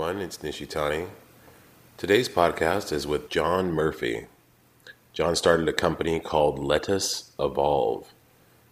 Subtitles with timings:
[0.00, 0.22] everyone.
[0.24, 1.08] It's Nishitani.
[1.98, 4.28] Today's podcast is with John Murphy.
[5.12, 8.10] John started a company called Lettuce Evolve,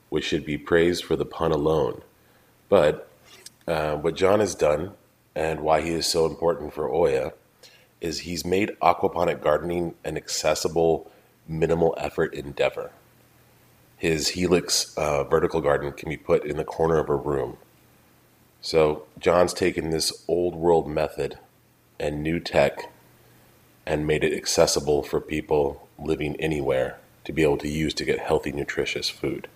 [0.09, 2.01] which should be praised for the pun alone.
[2.71, 3.11] But
[3.67, 4.93] uh, what John has done
[5.35, 7.35] and why he is so important for Oya
[8.01, 11.11] is he's made aquaponic gardening an accessible,
[11.47, 12.91] minimal effort endeavor.
[13.99, 17.59] His Helix uh, vertical garden can be put in the corner of a room.
[18.61, 21.39] So, John's taken this old world method
[22.01, 22.91] and new tech
[23.87, 28.19] and made it accessible for people living anywhere to be able to use to get
[28.19, 29.49] healthy, nutritious food.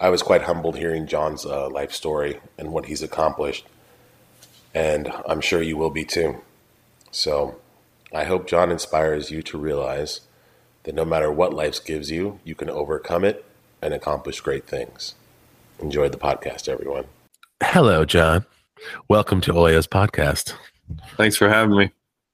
[0.00, 3.66] I was quite humbled hearing John's uh, life story and what he's accomplished,
[4.74, 6.42] and I'm sure you will be too.
[7.10, 7.56] So,
[8.12, 10.20] I hope John inspires you to realize
[10.84, 13.44] that no matter what life gives you, you can overcome it
[13.82, 15.14] and accomplish great things.
[15.78, 17.06] Enjoy the podcast, everyone.
[17.62, 18.44] Hello, John.
[19.08, 20.52] Welcome to Oya's podcast.
[21.16, 21.90] Thanks for having me.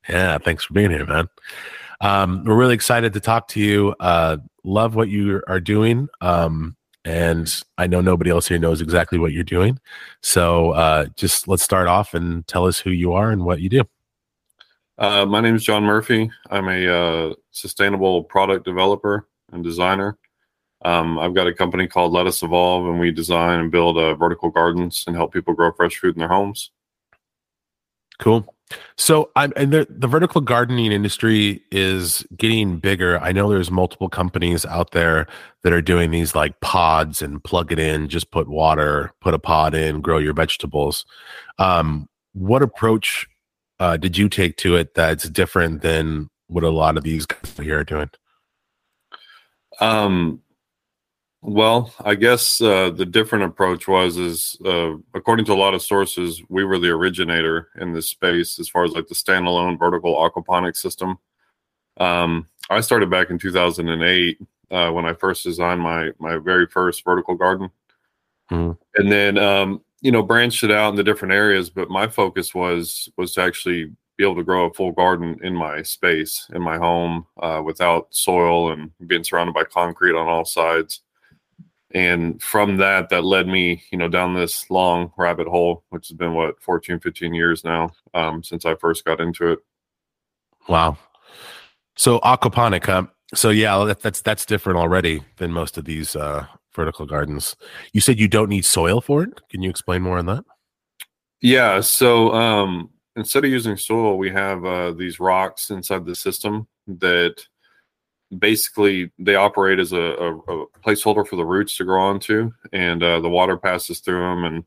[0.08, 1.28] Yeah, thanks for being here, man.
[2.00, 3.94] Um, we're really excited to talk to you.
[4.00, 6.08] Uh, love what you are doing.
[6.20, 9.78] Um, and I know nobody else here knows exactly what you're doing.
[10.22, 13.68] So uh, just let's start off and tell us who you are and what you
[13.68, 13.82] do.
[14.98, 16.32] Uh, my name is John Murphy.
[16.50, 20.18] I'm a uh, sustainable product developer and designer.
[20.84, 24.50] Um, I've got a company called Lettuce Evolve, and we design and build uh, vertical
[24.50, 26.70] gardens and help people grow fresh food in their homes.
[28.18, 28.52] Cool.
[28.96, 33.18] So I'm and the, the vertical gardening industry is getting bigger.
[33.18, 35.26] I know there's multiple companies out there
[35.62, 39.38] that are doing these like pods and plug it in, just put water, put a
[39.38, 41.04] pod in, grow your vegetables.
[41.58, 43.28] Um, what approach
[43.78, 47.56] uh, did you take to it that's different than what a lot of these guys
[47.58, 48.10] here are doing?
[49.80, 50.41] Um,
[51.44, 55.82] well, I guess uh, the different approach was is uh, according to a lot of
[55.82, 60.14] sources, we were the originator in this space as far as like the standalone vertical
[60.14, 61.18] aquaponics system.
[61.96, 64.38] Um, I started back in 2008
[64.70, 67.70] uh, when I first designed my my very first vertical garden,
[68.48, 68.80] mm-hmm.
[68.94, 71.70] and then um, you know branched it out in the different areas.
[71.70, 75.56] But my focus was was to actually be able to grow a full garden in
[75.56, 80.44] my space in my home uh, without soil and being surrounded by concrete on all
[80.44, 81.00] sides
[81.94, 86.16] and from that that led me you know down this long rabbit hole which has
[86.16, 89.58] been what 14 15 years now um, since i first got into it.
[90.68, 90.96] Wow.
[91.96, 93.06] So aquaponic huh?
[93.34, 97.56] so yeah that, that's that's different already than most of these uh, vertical gardens.
[97.92, 99.40] You said you don't need soil for it?
[99.50, 100.44] Can you explain more on that?
[101.40, 106.66] Yeah so um, instead of using soil we have uh, these rocks inside the system
[106.86, 107.46] that
[108.38, 113.02] basically they operate as a, a, a, placeholder for the roots to grow onto, and
[113.02, 114.44] uh, the water passes through them.
[114.44, 114.64] And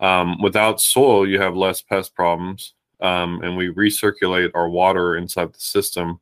[0.00, 2.74] um, without soil, you have less pest problems.
[3.00, 6.20] Um, and we recirculate our water inside the system.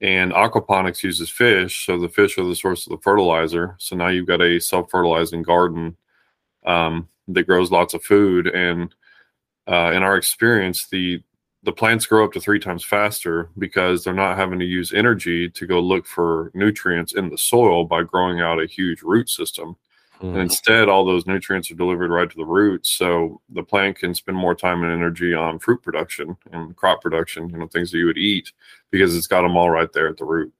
[0.00, 3.76] And aquaponics uses fish, so the fish are the source of the fertilizer.
[3.78, 5.96] So now you've got a self-fertilizing garden
[6.64, 8.46] um, that grows lots of food.
[8.46, 8.94] And
[9.66, 11.22] uh, in our experience, the
[11.66, 15.50] the plants grow up to three times faster because they're not having to use energy
[15.50, 19.76] to go look for nutrients in the soil by growing out a huge root system.
[20.22, 20.28] Mm.
[20.28, 22.90] And instead, all those nutrients are delivered right to the roots.
[22.90, 27.50] So the plant can spend more time and energy on fruit production and crop production,
[27.50, 28.52] you know, things that you would eat
[28.92, 30.52] because it's got them all right there at the root.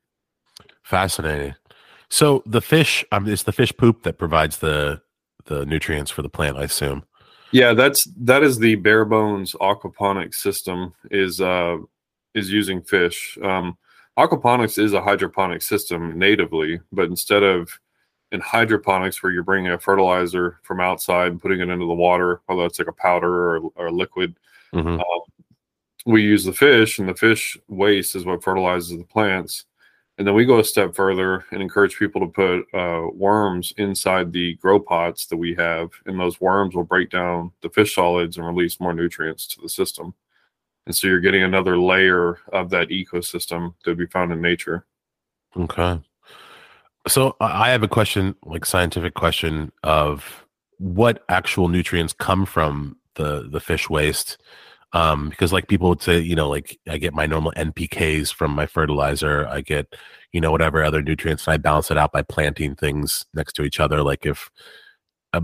[0.82, 1.54] Fascinating.
[2.10, 5.00] So the fish, um, it's the fish poop that provides the
[5.44, 7.04] the nutrients for the plant, I assume.
[7.52, 11.78] Yeah, that's that is the bare bones aquaponics system is uh
[12.34, 13.38] is using fish.
[13.42, 13.76] Um,
[14.18, 17.70] aquaponics is a hydroponic system natively, but instead of
[18.32, 22.40] in hydroponics where you're bringing a fertilizer from outside and putting it into the water,
[22.46, 24.36] whether it's like a powder or, or a liquid,
[24.74, 25.00] mm-hmm.
[25.00, 25.50] uh,
[26.06, 29.64] we use the fish, and the fish waste is what fertilizes the plants.
[30.18, 34.32] And then we go a step further and encourage people to put uh, worms inside
[34.32, 38.38] the grow pots that we have, and those worms will break down the fish solids
[38.38, 40.14] and release more nutrients to the system.
[40.86, 44.86] And so you're getting another layer of that ecosystem that would be found in nature.
[45.54, 46.00] Okay.
[47.08, 50.46] So I have a question, like scientific question of
[50.78, 54.38] what actual nutrients come from the the fish waste
[54.92, 58.52] um, because like people would say, you know, like I get my normal NPKs from
[58.52, 59.94] my fertilizer, I get,
[60.32, 63.62] you know, whatever other nutrients, and I balance it out by planting things next to
[63.62, 64.02] each other.
[64.02, 64.50] Like if
[65.32, 65.40] uh,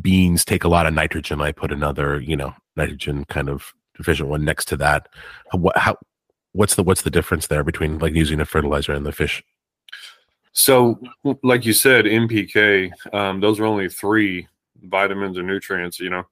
[0.00, 4.28] beans take a lot of nitrogen, I put another, you know, nitrogen kind of deficient
[4.28, 5.08] one next to that.
[5.52, 5.96] What, how,
[6.52, 9.42] what's the what's the difference there between like using a fertilizer and the fish?
[10.52, 11.00] So,
[11.44, 14.48] like you said, NPK, um, those are only three
[14.82, 16.00] vitamins or nutrients.
[16.00, 16.24] You know,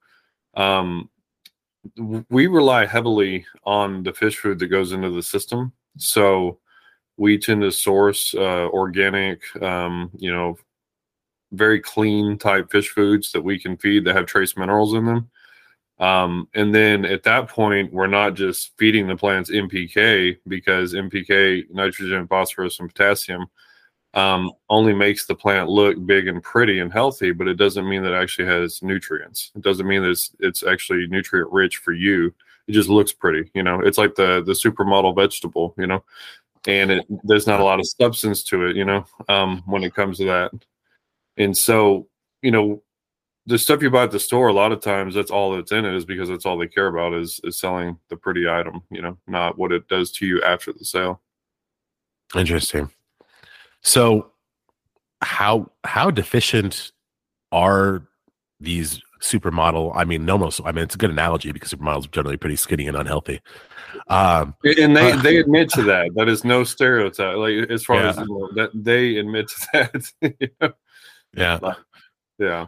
[0.55, 1.09] um,
[2.29, 5.71] we rely heavily on the fish food that goes into the system.
[5.97, 6.59] So
[7.17, 10.57] we tend to source uh, organic, um, you know,
[11.51, 15.29] very clean type fish foods that we can feed that have trace minerals in them.
[15.99, 21.69] Um, and then at that point, we're not just feeding the plants NPK because NPK,
[21.71, 23.47] nitrogen, phosphorus, and potassium
[24.13, 28.03] um, only makes the plant look big and pretty and healthy, but it doesn't mean
[28.03, 29.51] that it actually has nutrients.
[29.55, 32.33] It doesn't mean that it's, it's actually nutrient rich for you.
[32.67, 33.81] It just looks pretty, you know.
[33.81, 36.03] It's like the the supermodel vegetable, you know,
[36.67, 39.95] and it there's not a lot of substance to it, you know, um, when it
[39.95, 40.51] comes to that.
[41.37, 42.07] And so,
[42.41, 42.83] you know,
[43.45, 45.85] the stuff you buy at the store, a lot of times that's all that's in
[45.85, 49.01] it is because that's all they care about is is selling the pretty item, you
[49.01, 51.21] know, not what it does to you after the sale.
[52.35, 52.91] Interesting.
[53.81, 54.31] So
[55.21, 56.91] how how deficient
[57.51, 58.07] are
[58.59, 59.91] these supermodel?
[59.95, 60.61] I mean, almost.
[60.65, 63.41] I mean, it's a good analogy because supermodels are generally pretty skinny and unhealthy.
[64.07, 66.11] Um, and they uh, they admit to that.
[66.15, 67.37] That is no stereotype.
[67.37, 68.09] Like as far yeah.
[68.09, 69.67] as you know, that they admit to
[70.61, 70.73] that.
[71.35, 71.59] Yeah.
[72.39, 72.67] Yeah.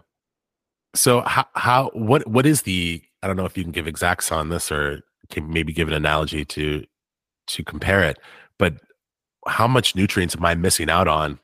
[0.94, 4.30] So how how what what is the I don't know if you can give exacts
[4.30, 6.86] on this or can maybe give an analogy to
[7.48, 8.20] to compare it,
[8.60, 8.74] but
[9.48, 11.40] how much nutrients am I missing out on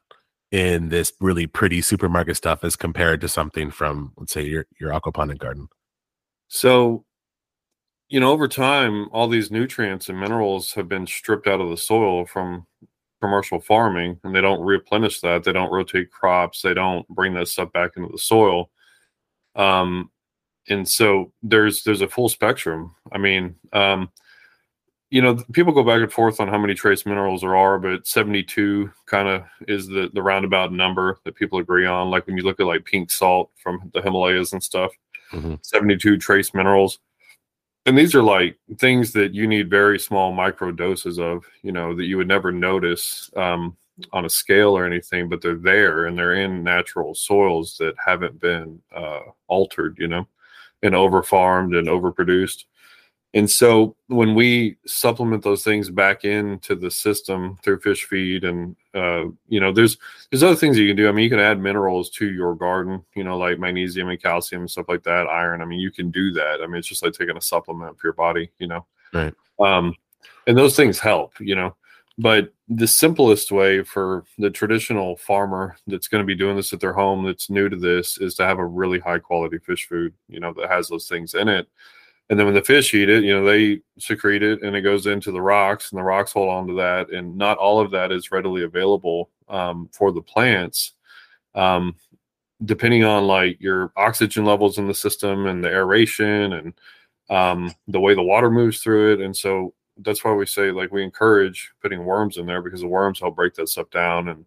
[0.51, 4.91] in this really pretty supermarket stuff as compared to something from let's say your your
[4.91, 5.67] aquaponic garden?
[6.47, 7.05] So,
[8.09, 11.77] you know, over time, all these nutrients and minerals have been stripped out of the
[11.77, 12.65] soil from
[13.21, 15.43] commercial farming, and they don't replenish that.
[15.43, 16.61] They don't rotate crops.
[16.61, 18.69] They don't bring that stuff back into the soil.
[19.55, 20.11] Um,
[20.69, 22.95] and so there's there's a full spectrum.
[23.11, 24.09] I mean, um,
[25.09, 28.05] you know, people go back and forth on how many trace minerals there are, but
[28.05, 32.09] 72 kind of is the the roundabout number that people agree on.
[32.09, 34.91] Like when you look at like pink salt from the Himalayas and stuff,
[35.31, 35.55] mm-hmm.
[35.61, 36.99] 72 trace minerals.
[37.85, 41.95] And these are like things that you need very small micro doses of, you know,
[41.95, 43.77] that you would never notice um,
[44.11, 48.41] on a scale or anything, but they're there and they're in natural soils that haven't
[48.41, 50.27] been uh, altered, you know,
[50.83, 52.65] and over farmed and overproduced.
[53.33, 58.75] And so when we supplement those things back into the system through fish feed and
[58.93, 59.97] uh, you know there's
[60.31, 61.09] there's other things you can do.
[61.09, 64.61] I mean you can add minerals to your garden, you know, like magnesium and calcium
[64.61, 65.61] and stuff like that, iron.
[65.61, 66.61] I mean you can do that.
[66.63, 68.85] I mean it's just like taking a supplement for your body, you know.
[69.13, 69.33] Right.
[69.59, 69.93] Um
[70.47, 71.75] and those things help, you know.
[72.17, 76.79] But the simplest way for the traditional farmer that's going to be doing this at
[76.79, 80.15] their home that's new to this is to have a really high quality fish food,
[80.27, 81.67] you know, that has those things in it
[82.29, 85.07] and then when the fish eat it, you know, they secrete it and it goes
[85.07, 87.09] into the rocks and the rocks hold on to that.
[87.09, 90.93] And not all of that is readily available um, for the plants.
[91.55, 91.95] Um,
[92.65, 96.73] depending on like your oxygen levels in the system and the aeration and
[97.29, 99.21] um, the way the water moves through it.
[99.21, 102.87] And so that's why we say like we encourage putting worms in there because the
[102.87, 104.29] worms help break that stuff down.
[104.29, 104.45] And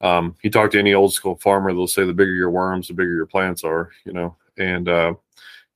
[0.00, 2.94] um, you talk to any old school farmer, they'll say the bigger your worms, the
[2.94, 5.14] bigger your plants are, you know, and uh,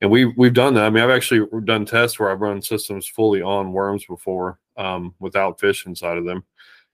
[0.01, 0.85] and we we've done that.
[0.85, 5.13] I mean, I've actually done tests where I've run systems fully on worms before, um,
[5.19, 6.43] without fish inside of them,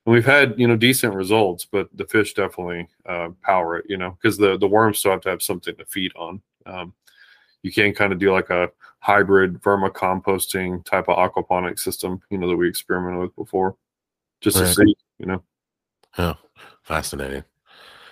[0.06, 1.65] and we've had you know decent results.
[1.65, 5.21] But the fish definitely uh, power it, you know, because the the worms still have
[5.21, 6.42] to have something to feed on.
[6.65, 6.94] Um,
[7.63, 12.48] you can kind of do like a hybrid vermicomposting type of aquaponic system, you know,
[12.48, 13.75] that we experimented with before,
[14.41, 14.67] just right.
[14.67, 15.43] to see, you know.
[16.17, 16.34] Yeah,
[16.84, 17.43] fascinating.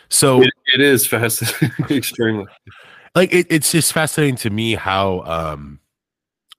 [0.10, 2.46] So it, it is fascinating, extremely
[3.16, 5.80] like it, it's just fascinating to me how um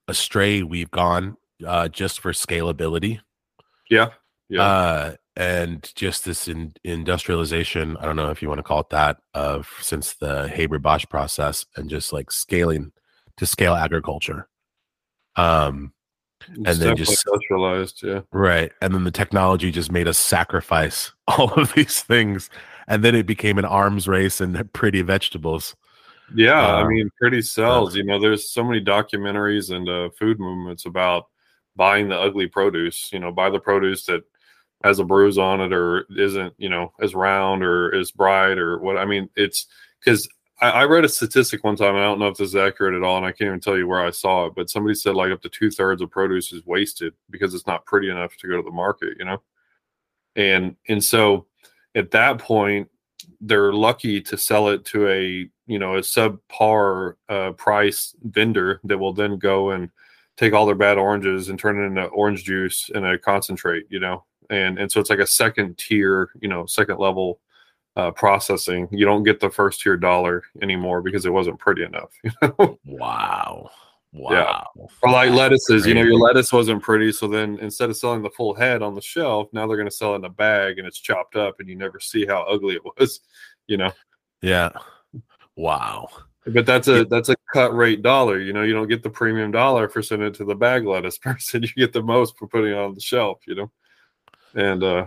[0.07, 3.19] astray we've gone uh just for scalability.
[3.89, 4.09] Yeah
[4.51, 4.63] yeah.
[4.63, 8.89] Uh and just this in, industrialization i don't know if you want to call it
[8.89, 12.91] that of since the haber bosch process and just like scaling
[13.37, 14.49] to scale agriculture.
[15.37, 15.93] Um
[16.47, 18.21] and it's then just industrialized yeah.
[18.33, 22.49] Right and then the technology just made us sacrifice all of these things
[22.87, 25.75] and then it became an arms race and pretty vegetables
[26.35, 27.95] yeah, uh, I mean, pretty sells.
[27.95, 31.27] You know, there's so many documentaries and uh, food movements about
[31.75, 33.11] buying the ugly produce.
[33.11, 34.23] You know, buy the produce that
[34.83, 38.79] has a bruise on it or isn't, you know, as round or as bright or
[38.79, 38.97] what.
[38.97, 39.67] I mean, it's
[40.03, 40.27] because
[40.59, 42.95] I, I, read a statistic one time, and I don't know if this is accurate
[42.95, 45.15] at all, and I can't even tell you where I saw it, but somebody said
[45.15, 48.47] like up to two thirds of produce is wasted because it's not pretty enough to
[48.47, 49.15] go to the market.
[49.19, 49.41] You know,
[50.35, 51.45] and and so
[51.95, 52.87] at that point
[53.39, 58.97] they're lucky to sell it to a you know a subpar uh, price vendor that
[58.97, 59.89] will then go and
[60.35, 63.99] take all their bad oranges and turn it into orange juice and a concentrate you
[63.99, 67.39] know and and so it's like a second tier you know second level
[67.95, 72.11] uh, processing you don't get the first tier dollar anymore because it wasn't pretty enough
[72.23, 73.69] you know wow
[74.13, 74.67] Wow.
[75.01, 78.29] Or like lettuces, you know, your lettuce wasn't pretty, so then instead of selling the
[78.29, 80.85] full head on the shelf, now they're going to sell it in a bag and
[80.85, 83.21] it's chopped up, and you never see how ugly it was,
[83.67, 83.91] you know.
[84.41, 84.71] Yeah.
[85.61, 86.09] Wow.
[86.47, 88.63] But that's a that's a cut rate dollar, you know.
[88.63, 91.61] You don't get the premium dollar for sending it to the bag lettuce person.
[91.61, 93.71] You get the most for putting it on the shelf, you know.
[94.55, 95.05] And uh,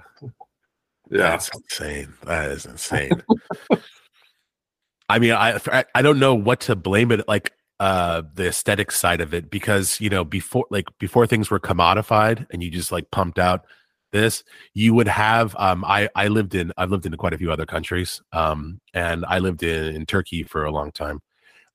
[1.10, 2.14] yeah, That's insane.
[2.24, 3.20] That is insane.
[5.08, 8.92] I mean, I I- I don't know what to blame it like uh the aesthetic
[8.92, 12.92] side of it because you know before like before things were commodified and you just
[12.92, 13.66] like pumped out
[14.14, 14.42] this
[14.72, 17.66] you would have um i i lived in i've lived in quite a few other
[17.66, 21.20] countries um and i lived in in turkey for a long time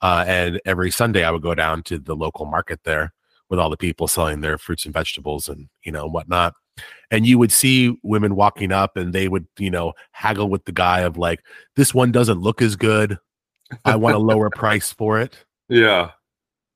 [0.02, 3.14] uh and every sunday i would go down to the local market there
[3.50, 6.54] with all the people selling their fruits and vegetables and you know whatnot
[7.12, 10.72] and you would see women walking up and they would you know haggle with the
[10.72, 11.44] guy of like
[11.76, 13.18] this one doesn't look as good.
[13.86, 15.46] I want a lower price for it.
[15.68, 16.12] Yeah,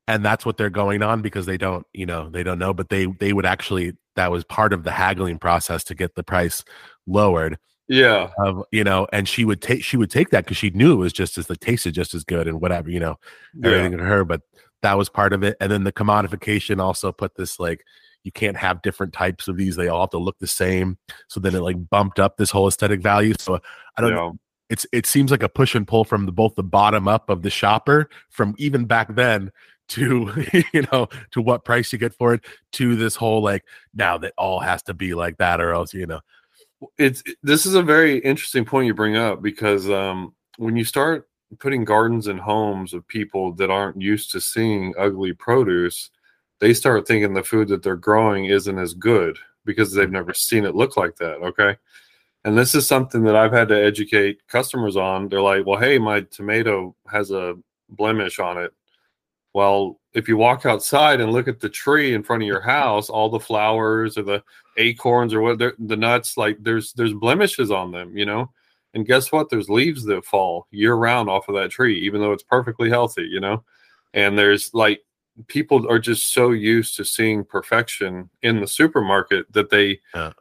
[0.07, 2.89] and that's what they're going on because they don't you know they don't know but
[2.89, 6.63] they they would actually that was part of the haggling process to get the price
[7.07, 7.57] lowered
[7.89, 10.93] yeah, of you know and she would take she would take that because she knew
[10.93, 13.17] it was just as the tasted just as good and whatever you know
[13.55, 14.41] yeah, everything to her but
[14.81, 17.83] that was part of it and then the commodification also put this like
[18.23, 21.39] you can't have different types of these they all have to look the same so
[21.39, 23.59] then it like bumped up this whole aesthetic value so
[23.97, 24.31] i don't yeah.
[24.69, 27.41] it's it seems like a push and pull from the both the bottom up of
[27.41, 29.51] the shopper from even back then
[29.89, 30.31] to
[30.73, 33.63] you know to what price you get for it to this whole like
[33.93, 36.21] now that all has to be like that or else you know
[36.97, 41.27] it's this is a very interesting point you bring up because um, when you start
[41.59, 46.09] putting gardens in homes of people that aren't used to seeing ugly produce,
[46.59, 50.65] they start thinking the food that they're growing isn't as good because they've never seen
[50.65, 51.35] it look like that.
[51.37, 51.77] Okay.
[52.45, 55.29] And this is something that I've had to educate customers on.
[55.29, 57.55] They're like, well, hey, my tomato has a
[57.89, 58.73] blemish on it.
[59.53, 63.09] Well, if you walk outside and look at the tree in front of your house,
[63.09, 64.43] all the flowers or the
[64.77, 68.51] acorns or what the nuts, like there's there's blemishes on them, you know.
[68.95, 69.49] And guess what?
[69.49, 73.23] There's leaves that fall year round off of that tree, even though it's perfectly healthy,
[73.23, 73.63] you know.
[74.13, 75.01] And there's like
[75.47, 80.31] people are just so used to seeing perfection in the supermarket that they Yeah.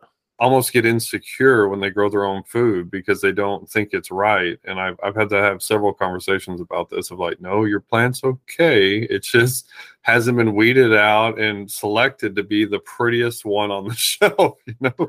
[0.43, 4.59] Almost get insecure when they grow their own food because they don't think it's right.
[4.65, 8.25] And I've I've had to have several conversations about this of like, no, your plant's
[8.25, 9.03] okay.
[9.03, 9.71] It just
[10.01, 14.75] hasn't been weeded out and selected to be the prettiest one on the shelf, you
[14.81, 15.09] know.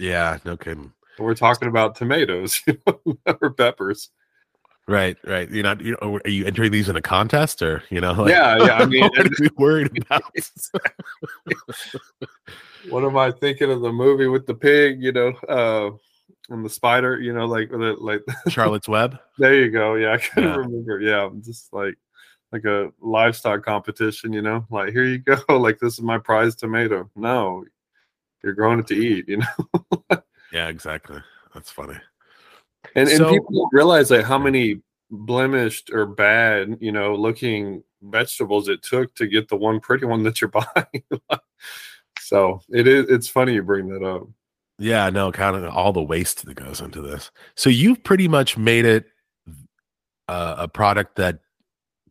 [0.00, 4.10] yeah no kidding We're talking about tomatoes you know, or peppers.
[4.88, 8.00] Right right you're not you know are you entering these in a contest or you
[8.00, 8.74] know like, Yeah, yeah.
[8.74, 10.22] I mean, what are you worried about
[12.88, 15.90] what am I thinking of the movie with the pig, you know, uh,
[16.50, 19.94] and the spider, you know, like like charlotte's web there you go.
[19.94, 20.56] Yeah, I couldn't Yeah.
[20.56, 21.00] remember.
[21.00, 21.96] Yeah, just like
[22.52, 26.54] like a livestock competition, you know, like here you go, like this is my prize
[26.54, 27.10] tomato.
[27.16, 27.64] No,
[28.42, 30.18] you're growing it to eat, you know.
[30.52, 31.18] yeah exactly
[31.52, 31.96] that's funny
[32.96, 37.82] And, and So- people don't realize like how many blemished or bad, you know, looking
[38.02, 41.02] vegetables it took to get the one pretty one that you're buying.
[42.20, 44.26] so it is it's funny you bring that up.
[44.78, 47.30] Yeah, no, counting all the waste that goes into this.
[47.54, 49.06] So you've pretty much made it
[50.28, 51.38] uh, a product that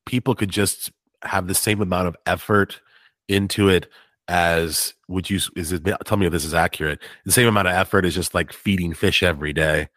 [0.06, 0.92] people could just
[1.24, 2.80] have the same amount of effort
[3.28, 3.88] into it
[4.28, 7.74] as would you is it tell me if this is accurate the same amount of
[7.76, 9.88] effort is just like feeding fish every day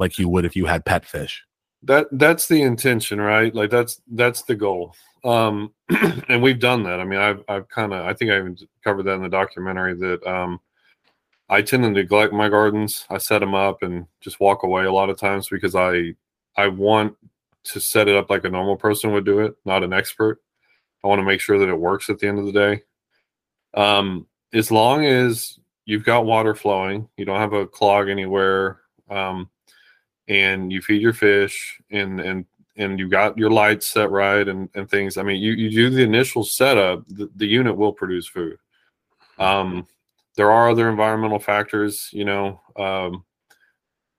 [0.00, 1.44] like you would if you had pet fish
[1.82, 3.54] That that's the intention, right?
[3.54, 4.94] Like that's that's the goal.
[5.24, 5.72] Um
[6.28, 7.00] and we've done that.
[7.00, 9.94] I mean, I've I've kind of I think I even covered that in the documentary
[9.94, 10.60] that um
[11.48, 13.06] I tend to neglect my gardens.
[13.10, 16.14] I set them up and just walk away a lot of times because I
[16.56, 17.16] I want
[17.64, 20.40] to set it up like a normal person would do it, not an expert.
[21.04, 22.82] I want to make sure that it works at the end of the day.
[23.74, 29.48] Um, as long as you've got water flowing, you don't have a clog anywhere, um,
[30.30, 32.46] and you feed your fish and and
[32.76, 35.18] and you got your lights set right and and things.
[35.18, 38.56] I mean, you you do the initial setup, the, the unit will produce food.
[39.38, 39.86] Um,
[40.36, 42.60] there are other environmental factors, you know.
[42.76, 43.24] Um,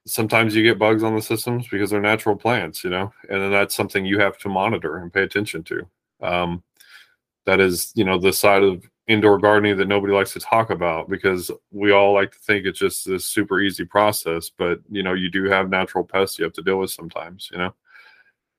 [0.05, 3.51] sometimes you get bugs on the systems because they're natural plants, you know, and then
[3.51, 5.87] that's something you have to monitor and pay attention to.
[6.21, 6.63] Um,
[7.45, 11.09] that is, you know, the side of indoor gardening that nobody likes to talk about
[11.09, 15.13] because we all like to think it's just this super easy process, but you know,
[15.13, 17.73] you do have natural pests you have to deal with sometimes, you know.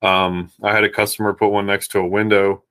[0.06, 2.64] Um, I had a customer put one next to a window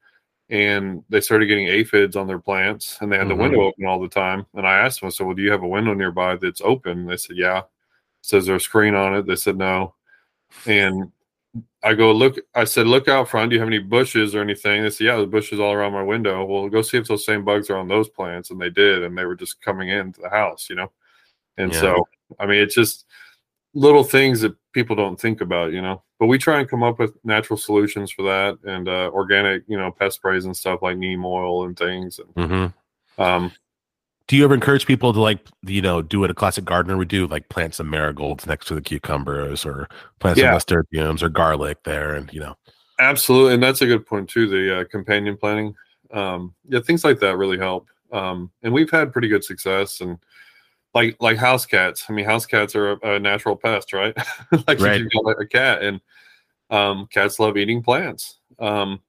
[0.50, 3.30] and they started getting aphids on their plants and they had Mhm.
[3.30, 4.46] the window open all the time.
[4.54, 7.00] And I asked them, I said, Well, do you have a window nearby that's open?
[7.00, 7.62] And they said, Yeah.
[8.22, 9.26] Says there's a screen on it?
[9.26, 9.96] They said no.
[10.66, 11.12] And
[11.84, 12.38] I go look.
[12.56, 13.50] I said, look out front.
[13.50, 14.84] Do you have any bushes or anything?
[14.84, 16.46] They said, yeah, the bushes all around my window.
[16.46, 19.18] Well, go see if those same bugs are on those plants, and they did, and
[19.18, 20.92] they were just coming into the house, you know.
[21.58, 21.82] And Yeah.
[21.82, 22.08] so,
[22.40, 23.06] I mean, it's just
[23.74, 26.04] little things that people don't think about, you know.
[26.20, 29.78] But we try and come up with natural solutions for that, and uh, organic, you
[29.78, 32.20] know, pest sprays and stuff like neem oil and things.
[32.20, 32.74] And,
[33.18, 33.52] hmm um,
[34.28, 37.10] Do you ever encourage people to like, you know, do what a classic gardener would
[37.10, 40.46] do, like plant some marigolds next to the cucumbers, or plant Yeah.
[40.46, 42.56] some nasturtiums or garlic there, and you know,
[43.00, 44.48] Absolutely, and that's a good point too.
[44.48, 45.76] The uh, companion planting,
[46.12, 47.88] um, yeah, things like that really help.
[48.12, 50.02] Um, and we've had pretty good success.
[50.02, 50.18] And
[50.94, 52.06] like like house cats.
[52.10, 54.16] I mean, house cats are a, a natural pest, right?
[54.68, 55.02] like Right.
[55.02, 56.00] you've got a cat, and
[56.70, 58.40] um, cats love eating plants.
[58.60, 59.02] Um,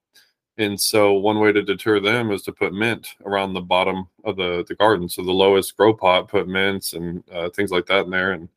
[0.58, 4.36] and so one way to deter them is to put mint around the bottom of
[4.36, 5.08] the the garden.
[5.08, 8.48] So the lowest grow pot, put mints and uh, things like that in there, and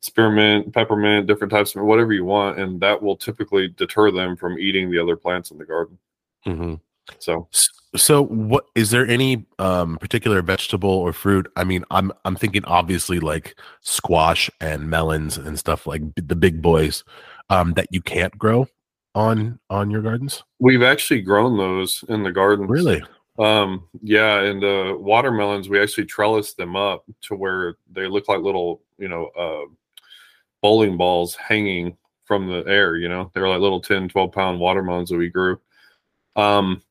[0.00, 4.58] spearmint, peppermint, different types of whatever you want, and that will typically deter them from
[4.58, 5.98] eating the other plants in the garden.
[6.46, 6.80] Mhm.
[7.18, 7.48] So
[7.94, 11.50] So, what is there any um, particular vegetable or fruit?
[11.56, 16.62] I mean, I'm I'm thinking obviously like squash and melons and stuff like the big
[16.62, 17.04] boys
[17.50, 18.66] um, that you can't grow
[19.14, 20.42] on on your gardens.
[20.58, 22.66] we've actually grown those in the garden.
[22.66, 23.02] Really?
[23.38, 28.40] Um, yeah, and uh, watermelons, we actually trellis them up to where they look like
[28.40, 29.70] little, you know, uh,
[30.60, 32.96] bowling balls hanging from the air.
[32.96, 35.58] You know, they're like little 10, 12 pound watermelons that we grew.
[36.36, 36.82] Um,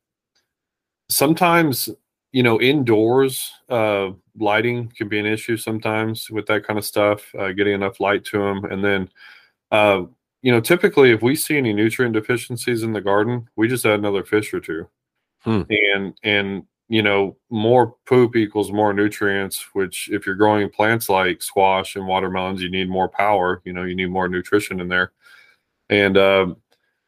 [1.10, 1.90] sometimes,
[2.32, 7.34] you know, indoors, uh, lighting can be an issue sometimes with that kind of stuff,
[7.38, 8.66] uh, getting enough light to them.
[8.66, 9.10] And then,
[9.72, 10.04] uh,
[10.41, 14.00] you know, typically if we see any nutrient deficiencies in the garden, we just add
[14.00, 14.88] another fish or two.
[15.69, 21.41] And and you know more poop equals more nutrients which if you're growing plants like
[21.41, 25.13] squash and watermelons you need more power you know you need more nutrition in there.
[25.89, 26.57] And um,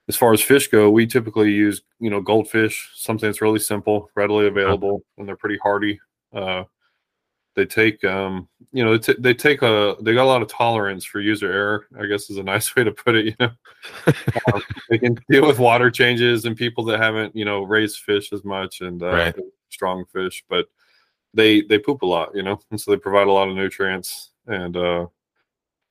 [0.07, 4.09] as far as fish go we typically use you know goldfish something that's really simple
[4.15, 5.99] readily available and they're pretty hardy.
[6.33, 6.63] Uh,
[7.55, 10.47] they take um, you know they, t- they take a they got a lot of
[10.47, 13.51] tolerance for user error i guess is a nice way to put it you know
[14.53, 18.33] um, they can deal with water changes and people that haven't you know raised fish
[18.33, 19.35] as much and uh, Right.
[19.69, 20.65] strong fish but
[21.33, 24.31] they they poop a lot you know and so they provide a lot of nutrients
[24.47, 25.05] and uh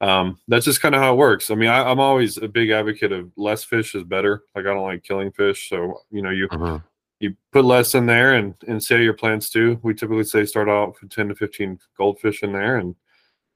[0.01, 2.71] um that's just kind of how it works i mean I, i'm always a big
[2.71, 6.31] advocate of less fish is better like i don't like killing fish so you know
[6.31, 6.83] you Mhm.
[7.23, 10.69] You put less in there and and say your plants do we typically say start
[10.69, 12.79] out with 10 to 15 goldfish in there.
[12.79, 12.97] And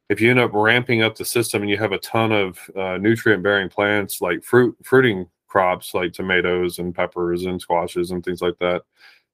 [0.08, 2.96] if you end up ramping up the system and you have a ton of uh,
[2.98, 8.40] nutrient bearing plants like fruit fruiting crops like tomatoes and peppers and squashes and things
[8.40, 8.82] like that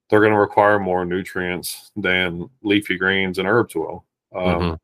[0.09, 4.05] they're going to require more nutrients than leafy greens and herbs will.
[4.35, 4.79] Um, Mhm.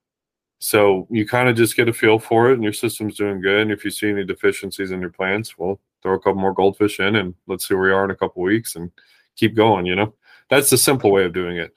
[0.58, 3.62] so you kind of just get a feel for it and your system's doing good.
[3.62, 7.00] And if you see any deficiencies in your plants well throw a couple more goldfish
[7.00, 8.90] in and let's see where we are in a couple weeks and
[9.38, 10.14] keep going you know?
[10.50, 11.72] That's the simple way of doing it.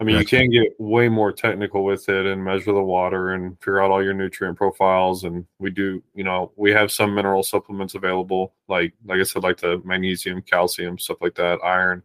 [0.00, 3.58] I mean you can get way more technical with it and measure the water and
[3.58, 7.42] figure out all your nutrient profiles and we do you know we have some mineral
[7.42, 12.02] supplements available like like i said like the magnesium calcium stuff like that iron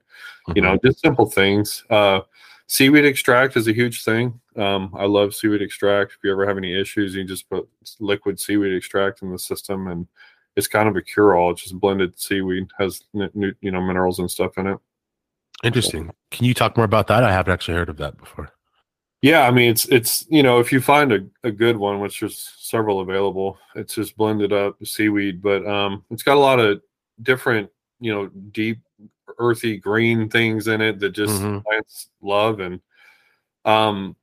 [0.55, 1.85] you know just simple things.
[1.89, 2.19] Uh
[2.67, 4.41] seaweed extract is a huge thing.
[4.57, 6.11] Um i love seaweed extract.
[6.11, 7.65] If you ever have any issues you just put
[8.01, 10.05] liquid seaweed extract in the system and
[10.57, 11.51] it's kind of a cure-all.
[11.51, 14.79] It's just blended seaweed has you know minerals and stuff in it
[15.63, 16.11] Interesting.
[16.31, 17.23] Can you talk more about that?
[17.23, 18.49] I haven't actually heard of that before.
[19.21, 22.19] yeah i mean it's it's you know if you find a, a good one which
[22.19, 26.81] there's several available it's just blended up seaweed but um it's got a lot of
[27.23, 27.69] different
[28.01, 28.77] you know deep
[29.39, 31.63] earthy green things in it that just Mhm.
[31.63, 32.81] plants love and
[33.63, 34.15] um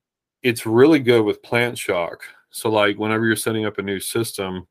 [0.43, 4.69] it's really good with plant shock so like whenever you're setting up a new system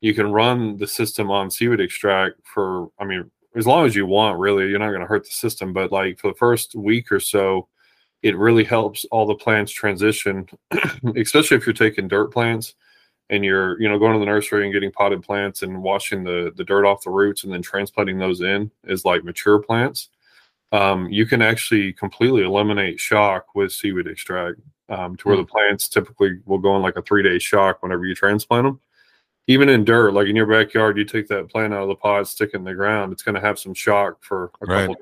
[0.00, 4.06] you can run the system on seaweed extract for i mean as long as you
[4.06, 7.10] want really you're not going to hurt the system but like for the first week
[7.12, 7.68] or so
[8.22, 10.48] it really helps all the plants transition
[11.16, 12.74] especially if you're taking dirt plants
[13.30, 16.52] and you're you know going to the nursery and getting potted plants and washing the
[16.56, 20.08] the dirt off the roots and then transplanting those in as like mature plants
[20.72, 25.88] um, you can actually completely eliminate shock with seaweed extract um, to where the plants
[25.88, 28.80] typically will go in like a three day shock whenever you transplant them
[29.46, 32.26] even in dirt like in your backyard you take that plant out of the pot
[32.26, 34.88] stick it in the ground it's going to have some shock for a Right.
[34.88, 34.96] couple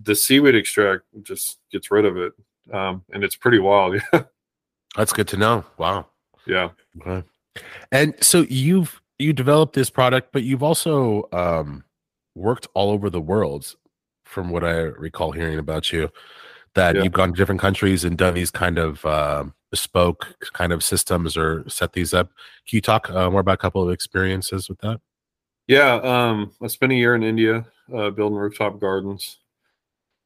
[0.00, 2.32] the seaweed extract just gets rid of it
[2.72, 4.22] um, and it's pretty wild Yeah,
[4.96, 5.64] That's good to know.
[5.78, 6.06] Wow.
[6.46, 7.26] yeah Okay.
[7.92, 11.84] And so you've you developed this product, but you've also um,
[12.34, 13.74] worked all over the world,
[14.26, 16.10] from what I recall hearing about you.
[16.74, 17.02] That Yeah.
[17.04, 21.36] you've gone to different countries and done these kind of um bespoke kind of systems
[21.36, 22.28] or set these up.
[22.66, 25.00] Can you talk uh, more about a couple of experiences with that?
[25.66, 29.38] Yeah, um, I spent a year in India uh, building rooftop gardens,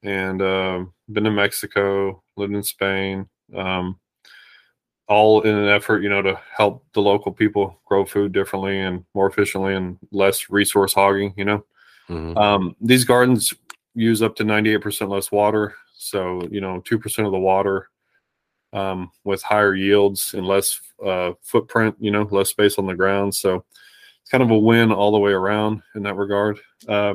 [0.04, 3.98] and uh, been to Mexico, lived in Spain, um,
[5.08, 9.04] all in an effort, you know, to help the local people grow food differently and
[9.14, 11.34] more efficiently and less resource hogging.
[11.36, 11.64] You know,
[12.08, 12.36] Mhm.
[12.36, 13.52] um, these gardens
[13.94, 17.38] use up to ninety eight percent less water, so you know, two percent of the
[17.38, 17.88] water
[18.72, 21.96] um, with higher yields and less uh, footprint.
[21.98, 23.64] You know, less space on the ground, so
[24.20, 26.58] it's kind of a win all the way around in that regard.
[26.88, 27.14] Uh,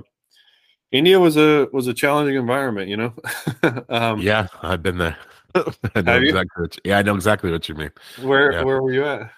[0.92, 3.14] India was a was a challenging environment, you know.
[3.90, 5.18] um, Yeah, I've been there.
[5.96, 7.92] I know exactly what you, yeah, I know exactly what you mean.
[8.22, 8.64] Where Yeah.
[8.64, 9.32] where were you at?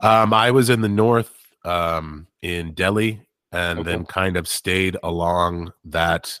[0.00, 1.34] Um, I was in the north,
[1.64, 3.20] um, in Delhi,
[3.52, 3.90] and Okay.
[3.90, 6.40] then kind of stayed along that,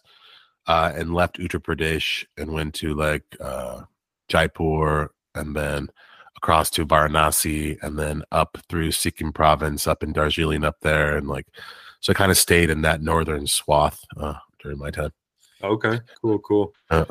[0.66, 3.82] uh, and left Uttar Pradesh and went to like uh,
[4.28, 5.88] Jaipur, and then
[6.36, 11.28] across to Varanasi, and then up through Sikkim province, up in Darjeeling, up there, and
[11.28, 11.46] like,
[12.00, 15.12] so I kind of stayed in that northern swath uh, during my time.
[15.62, 16.74] Okay, cool, cool.
[16.90, 17.04] Uh,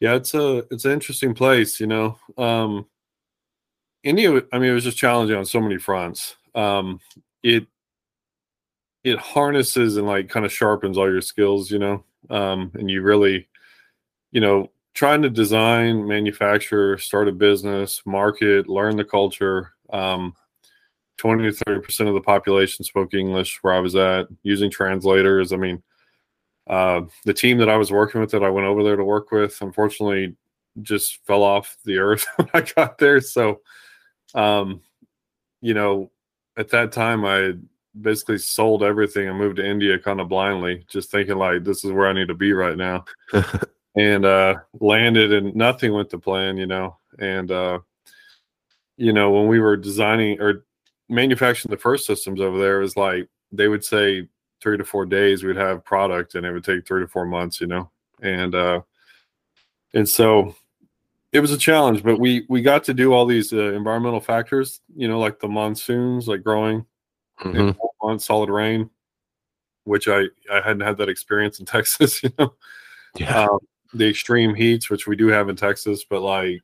[0.00, 2.18] Yeah, it's a it's an interesting place, you know.
[2.36, 2.86] Um
[4.02, 6.36] India I mean it was just challenging on so many fronts.
[6.54, 7.00] Um
[7.42, 7.66] it
[9.04, 12.04] it harnesses and like kind of sharpens all your skills, you know.
[12.28, 13.48] Um and you really
[14.32, 19.72] you know, trying to design, manufacture, start a business, market, learn the culture.
[19.90, 20.34] Um
[21.18, 25.52] 20 to 30% of the population spoke English where I was at using translators.
[25.52, 25.82] I mean,
[26.66, 29.30] uh, the team that I was working with that I went over there to work
[29.30, 30.36] with, unfortunately,
[30.82, 33.20] just fell off the earth when I got there.
[33.20, 33.60] So,
[34.34, 34.82] um,
[35.60, 36.10] you know,
[36.56, 37.54] at that time, I
[37.98, 41.92] basically sold everything and moved to India kind of blindly, just thinking like this is
[41.92, 43.04] where I need to be right now,
[43.96, 47.78] and uh, landed and nothing went to plan, you know, and uh,
[48.96, 50.64] you know when we were designing or
[51.08, 54.28] manufacturing the first systems over there, it was like they would say
[54.60, 57.60] three to four days we'd have product and it would take three to four months
[57.60, 57.90] you know
[58.22, 58.80] and uh
[59.94, 60.54] and so
[61.32, 64.80] it was a challenge but we we got to do all these uh, environmental factors
[64.94, 66.84] you know like the monsoons like growing
[67.44, 67.76] in mhm.
[67.76, 68.88] four months solid rain
[69.84, 72.54] which i i hadn't had that experience in texas you know
[73.18, 73.44] Yeah.
[73.44, 73.58] um,
[73.96, 76.60] the extreme heats which we do have in texas but like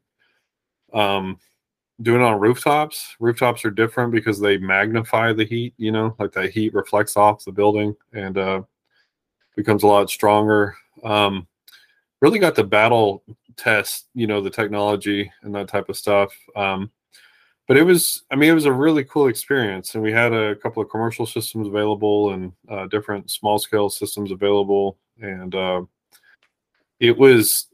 [0.92, 1.38] um
[2.02, 6.50] doing on rooftops rooftops are different because they magnify the heat you know like that
[6.50, 8.62] heat reflects off the building and uh
[9.54, 10.74] becomes a lot stronger.
[11.04, 11.46] Um
[12.22, 13.22] really got to battle
[13.56, 16.90] test you know the technology and that type of stuff um
[17.68, 20.56] but it was i mean it was a really cool experience and we had a
[20.56, 25.82] couple of commercial systems available and uh, different small scale systems available and uh
[27.02, 27.66] it was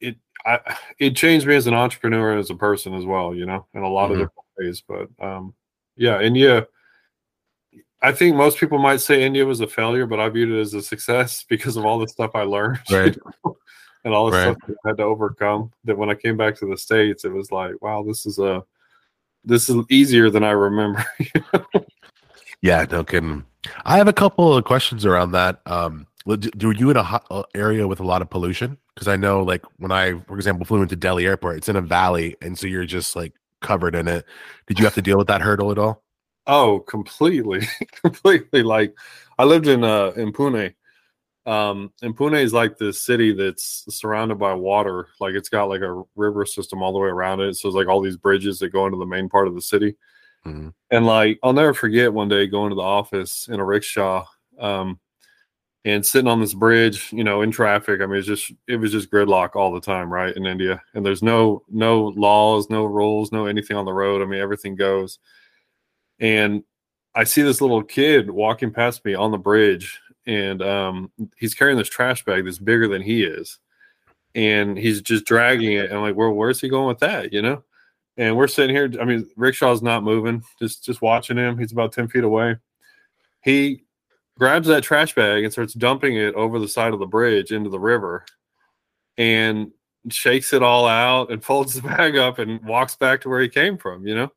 [0.00, 3.44] it I, it changed me as an entrepreneur and as a person as well you
[3.46, 4.12] know in a lot Mhm.
[4.14, 5.54] of different ways but um
[5.96, 6.66] yeah india
[8.02, 10.72] i think most people might say india was a failure but i viewed it as
[10.72, 13.18] a success because of all the stuff i learned you Right.
[13.44, 13.56] know,
[14.04, 14.56] and all the Right.
[14.56, 17.52] stuff i had to overcome that when i came back to the states it was
[17.52, 18.64] like wow this is a
[19.44, 21.04] this is easier than i remember
[22.60, 23.44] Yeah, no kidding.
[23.84, 25.60] I have a couple of questions around that.
[25.66, 26.06] Um,
[26.36, 28.78] were you in a hot uh, area with a lot of pollution?
[28.94, 31.80] Because I know, like, when I, for example, flew into Delhi Airport, it's in a
[31.82, 34.24] valley, and so you're just like covered in it.
[34.66, 36.02] Did you have to deal with that hurdle at all?
[36.46, 37.66] Oh, completely,
[38.02, 38.62] completely.
[38.62, 38.94] Like
[39.38, 40.74] I lived in uh in Pune.
[41.46, 45.08] Um, and Pune is like this city that's surrounded by water.
[45.18, 47.54] Like it's got like a river system all the way around it.
[47.56, 49.96] So it's like all these bridges that go into the main part of the city.
[50.46, 50.74] Mhm.
[50.90, 54.26] And like I'll never forget one day going to the office in a rickshaw,
[54.58, 55.00] um,
[55.88, 58.02] and sitting on this bridge, you know, in traffic.
[58.02, 60.36] I mean, it's just it was just gridlock all the time, right?
[60.36, 64.20] In India, and there's no no laws, no rules, no anything on the road.
[64.20, 65.18] I mean, everything goes.
[66.20, 66.62] And
[67.14, 71.78] I see this little kid walking past me on the bridge, and um, he's carrying
[71.78, 73.58] this trash bag that's bigger than he is,
[74.34, 75.86] and he's just dragging it.
[75.86, 77.32] And I'm like, well, where's he going with that?
[77.32, 77.64] You know?
[78.18, 78.90] And we're sitting here.
[79.00, 80.42] I mean, rickshaw's not moving.
[80.58, 81.56] Just just watching him.
[81.56, 82.56] He's about ten feet away.
[83.42, 83.84] He
[84.38, 87.70] grabs that trash bag and starts dumping it over the side of the bridge into
[87.70, 88.24] the river,
[89.16, 89.72] and
[90.10, 93.48] shakes it all out and folds the bag up and walks back to where he
[93.48, 94.06] came from.
[94.06, 94.32] You know?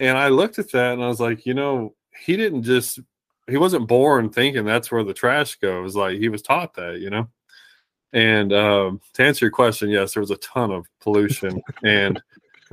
[0.00, 3.00] And I looked at that and I was like, you know, he didn't just
[3.48, 5.94] he wasn't born thinking that's where the trash goes.
[5.94, 7.28] Like he was taught that, you know.
[8.12, 12.20] And um, to answer your question, yes, there was a ton of pollution and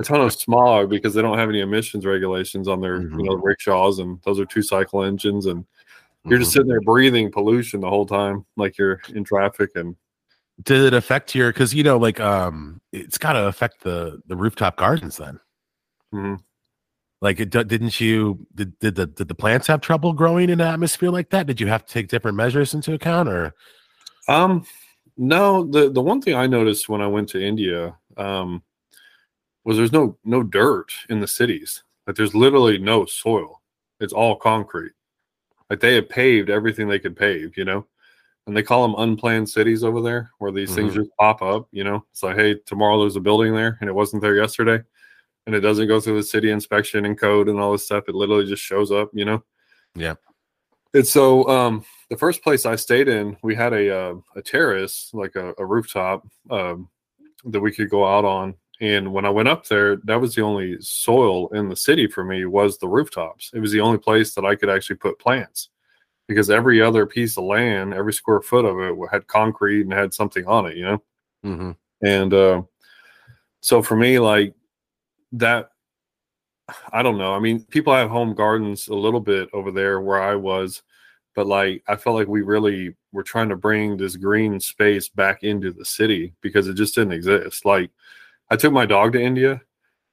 [0.00, 3.18] a ton of smog because they don't have any emissions regulations on their Mhm.
[3.18, 5.64] you know rickshaws, and those are two cycle engines, and
[6.24, 6.54] you're just Mhm.
[6.54, 9.70] sitting there breathing pollution the whole time, like you're in traffic.
[9.74, 9.96] And
[10.62, 11.52] Did it affect your?
[11.52, 15.40] Because you know, like, um, it's got to affect the the rooftop gardens then.
[16.14, 16.38] Mhm.
[17.20, 18.46] Like, it, didn't you?
[18.54, 21.46] Did, did the did the plants have trouble growing in an atmosphere like that?
[21.46, 23.52] Did you have to take different measures into account, or?
[24.28, 24.64] Um,
[25.16, 25.64] no.
[25.64, 28.62] the The one thing I noticed when I went to India, um,
[29.64, 31.82] was there's no no dirt in the cities.
[32.06, 33.62] Like, there's literally no soil.
[34.00, 34.92] It's all concrete.
[35.70, 37.86] Like they had paved everything they could pave, you know?
[38.46, 40.76] And they call them unplanned cities over there where these mm-hmm.
[40.76, 42.04] things just pop up you know?
[42.12, 44.82] It's like hey tomorrow there's a building there and it wasn't there yesterday
[45.46, 48.04] and it doesn't go through the city inspection and code and all this stuff.
[48.08, 49.42] It literally just shows up you know?
[49.94, 50.14] Yeah
[50.94, 55.10] and so um the first place i stayed in we had a uh, a terrace
[55.12, 56.88] like a, a rooftop um
[57.44, 60.42] that we could go out on and when i went up there that was the
[60.42, 64.34] only soil in the city for me was the rooftops it was the only place
[64.34, 65.68] that i could actually put plants
[66.26, 70.14] because every other piece of land, every square foot of it had concrete and had
[70.14, 71.02] something on it, you know?
[71.44, 71.70] Mm-hmm.
[72.06, 72.62] And uh,
[73.60, 74.54] so for me, like
[75.32, 75.70] that,
[76.92, 77.34] I don't know.
[77.34, 80.82] I mean, people have home gardens a little bit over there where I was,
[81.34, 85.42] but like I felt like we really were trying to bring this green space back
[85.42, 87.66] into the city because it just didn't exist.
[87.66, 87.90] Like
[88.50, 89.62] I took my dog to India,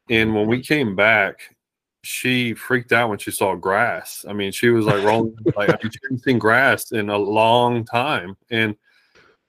[0.10, 1.56] and when we came back,
[2.04, 4.26] she freaked out when she saw grass.
[4.28, 7.18] I mean, she was like rolling like I mean, she hadn't seen grass in a
[7.18, 8.36] long time.
[8.50, 8.76] And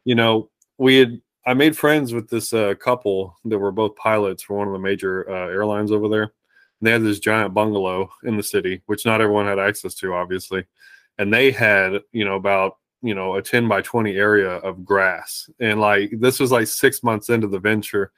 [0.04, 4.42] you know, we had I made friends with this uh, couple that were both pilots
[4.42, 6.22] for one of the major uh, airlines over there.
[6.22, 10.14] And they had this giant bungalow in the city, which not everyone had access to,
[10.14, 10.64] obviously.
[11.18, 15.50] And they had, you know, about you know a 10 by 20 area of grass
[15.58, 18.12] and like this was like six months into the venture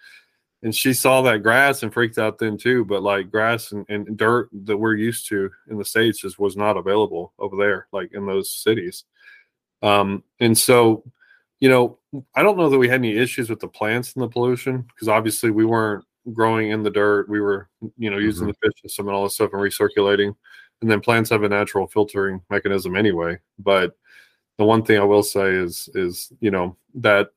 [0.64, 2.86] and she saw that grass and freaked out then too.
[2.86, 6.56] But like grass and, and dirt that we're used to in the states just was
[6.56, 9.04] not available over there, like in those cities.
[9.82, 11.04] Um, and so,
[11.60, 11.98] you know,
[12.34, 15.06] I don't know that we had any issues with the plants and the pollution because
[15.06, 17.28] obviously we weren't growing in the dirt.
[17.28, 18.52] We were, you know, using mm-hmm.
[18.62, 20.34] the fish system and all this stuff and recirculating.
[20.80, 23.38] And then plants have a natural filtering mechanism anyway.
[23.58, 23.98] But
[24.56, 27.28] the one thing I will say is, is you know, that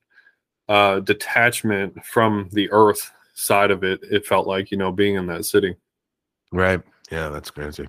[0.70, 5.28] uh, detachment from the earth side of it, it felt like, you know, being in
[5.28, 5.76] that city.
[6.52, 6.82] Right.
[7.12, 7.88] Yeah, that's crazy.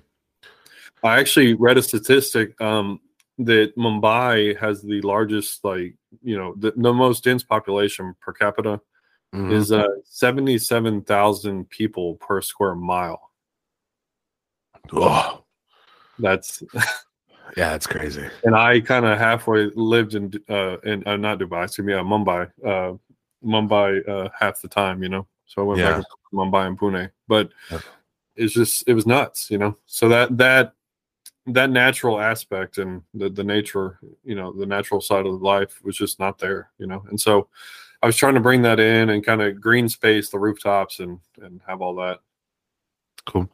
[1.03, 2.99] I actually read a statistic um,
[3.39, 8.79] that Mumbai has the largest, like, you know, the, the most dense population per capita
[9.33, 9.51] mm-hmm.
[9.51, 13.31] is uh, 77,000 people per square mile.
[14.93, 15.43] Oh,
[16.19, 16.61] that's
[17.57, 18.27] yeah, that's crazy.
[18.43, 22.03] And I kind of halfway lived in, uh, in uh, not Dubai, excuse me, uh,
[22.03, 22.93] Mumbai, uh,
[23.43, 25.27] Mumbai uh, half the time, you know.
[25.49, 25.93] So I went yeah.
[25.93, 27.49] back to Mumbai and Pune, but
[28.35, 29.75] it's just it was nuts, you know.
[29.87, 30.73] So that that
[31.47, 35.97] that natural aspect and the the nature, you know, the natural side of life was
[35.97, 37.03] just not there, you know.
[37.09, 37.47] And so
[38.03, 41.19] I was trying to bring that in and kind of green space the rooftops and
[41.41, 42.19] and have all that.
[43.25, 43.49] Cool.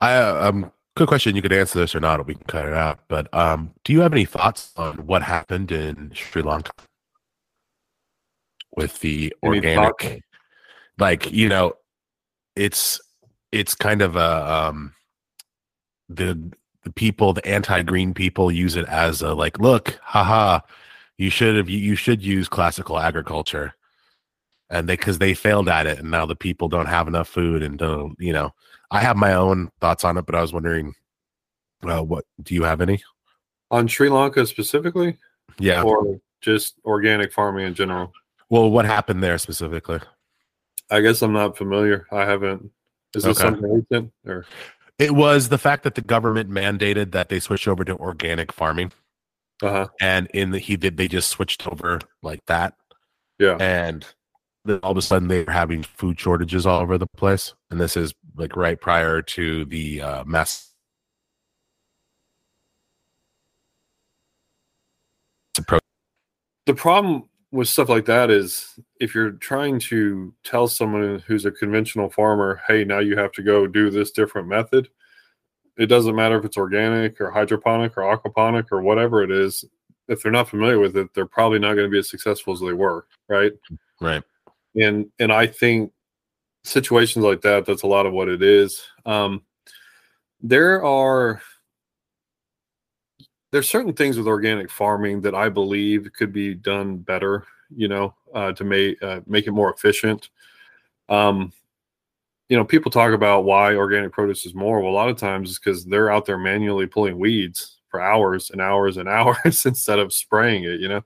[0.00, 1.34] I uh, um good question.
[1.34, 3.00] You could answer this or not, or we can cut it out.
[3.08, 6.70] But um, do you have any thoughts on what happened in Sri Lanka
[8.76, 10.22] with the organic?
[11.00, 11.72] Like you know
[12.56, 13.00] it's
[13.52, 14.94] it's kind of a um
[16.08, 16.52] the
[16.84, 20.60] the people the anti-green people use it as a like look haha
[21.20, 23.74] you should have you should use classical agriculture.
[24.70, 27.62] And they because they failed at it and now the people don't have enough food
[27.62, 28.54] and don't you know.
[28.90, 30.94] I have my own thoughts on it but i was wondering
[31.82, 33.02] uh, what do you have any?
[33.70, 35.18] On sri lanka specifically?
[35.58, 35.82] Yeah.
[35.82, 38.12] Or just organic farming in general?
[38.48, 40.00] Well what happened there specifically
[40.90, 42.06] I guess I'm not familiar.
[42.10, 42.70] I haven't.
[43.14, 43.48] Is this okay.
[43.48, 44.44] something recent or?
[44.98, 48.92] It was the fact that the government mandated that they switch over to organic farming.
[49.62, 49.88] Uh-huh.
[50.00, 52.74] And in the he did they just switched over like that.
[53.38, 53.56] Yeah.
[53.58, 54.06] And
[54.64, 57.54] then all of a sudden they were having food shortages all over the place.
[57.70, 60.72] And this is like right prior to the uh, mess.
[66.66, 71.50] The problem with stuff like that is if you're trying to tell someone who's a
[71.50, 74.88] conventional farmer, hey, now you have to go do this different method,
[75.78, 79.64] it doesn't matter if it's organic or hydroponic or aquaponic or whatever it is.
[80.08, 82.60] If they're not familiar with it, they're probably not going to be as successful as
[82.60, 83.52] they were, right?
[84.00, 84.22] Right.
[84.76, 85.92] And and I think
[86.64, 88.82] situations like that, that's a lot of what it is.
[89.06, 89.42] Um,
[90.42, 91.40] there are
[93.52, 98.14] there's certain things with organic farming that I believe could be done better, you know,
[98.34, 100.30] uh, to make uh, make it more efficient.
[101.08, 101.52] Um,
[102.48, 104.80] you know, people talk about why organic produce is more.
[104.80, 108.50] Well, a lot of times it's because they're out there manually pulling weeds for hours
[108.50, 110.80] and hours and hours instead of spraying it.
[110.80, 111.04] You know.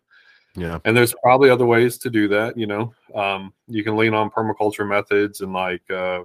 [0.56, 0.78] Yeah.
[0.84, 2.56] And there's probably other ways to do that.
[2.56, 6.22] You know, um, you can lean on permaculture methods and like uh,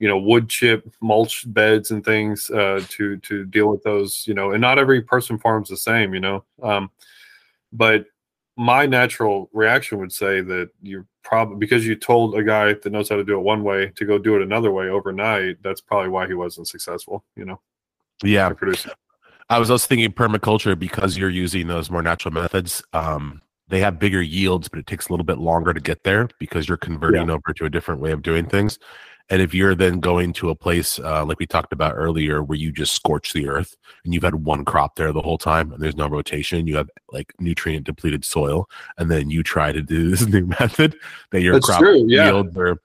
[0.00, 4.34] you know wood chip mulch beds and things uh, to to deal with those you
[4.34, 6.90] know and not every person farms the same you know um,
[7.72, 8.06] but
[8.60, 13.08] my natural reaction would say that you're probably because you told a guy that knows
[13.08, 16.10] how to do it one way to go do it another way overnight that's probably
[16.10, 17.58] why he wasn't successful you know
[18.84, 18.92] Yeah.
[19.48, 22.82] I was also thinking permaculture because you're using those more natural methods.
[22.92, 26.28] Um, they have bigger yields, but it takes a little bit longer to get there
[26.38, 28.78] because you're converting over to a different way of doing things.
[29.30, 32.58] And if you're then going to a place uh, like we talked about earlier, where
[32.58, 35.80] you just scorch the earth and you've had one crop there the whole time and
[35.80, 40.10] there's no rotation, you have like nutrient depleted soil, and then you try to do
[40.10, 40.96] this new method
[41.30, 42.26] that your That's crop true, yeah.
[42.26, 42.80] yield, or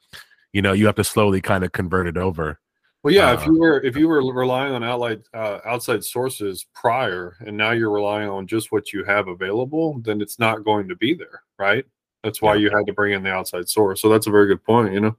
[0.54, 2.60] you know, you have to slowly kind of convert it over.
[3.04, 6.66] Well, yeah, if Uh, you were if you were relying on outside uh, outside sources
[6.74, 10.88] prior, and now you're relying on just what you have available, then it's not going
[10.90, 11.86] to be there, right?
[12.24, 12.62] That's why Yeah.
[12.62, 14.02] you had to bring in the outside source.
[14.02, 14.94] So that's a very good point.
[14.94, 15.18] You know.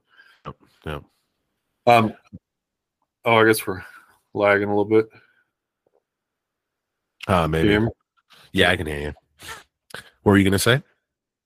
[0.85, 0.99] Yeah.
[1.87, 2.13] Um.
[3.25, 3.81] Oh, I guess we're
[4.33, 5.09] lagging a little bit.
[7.27, 7.85] Uh, maybe.
[8.53, 9.13] Yeah, I can hear you.
[10.23, 10.81] What were you gonna say?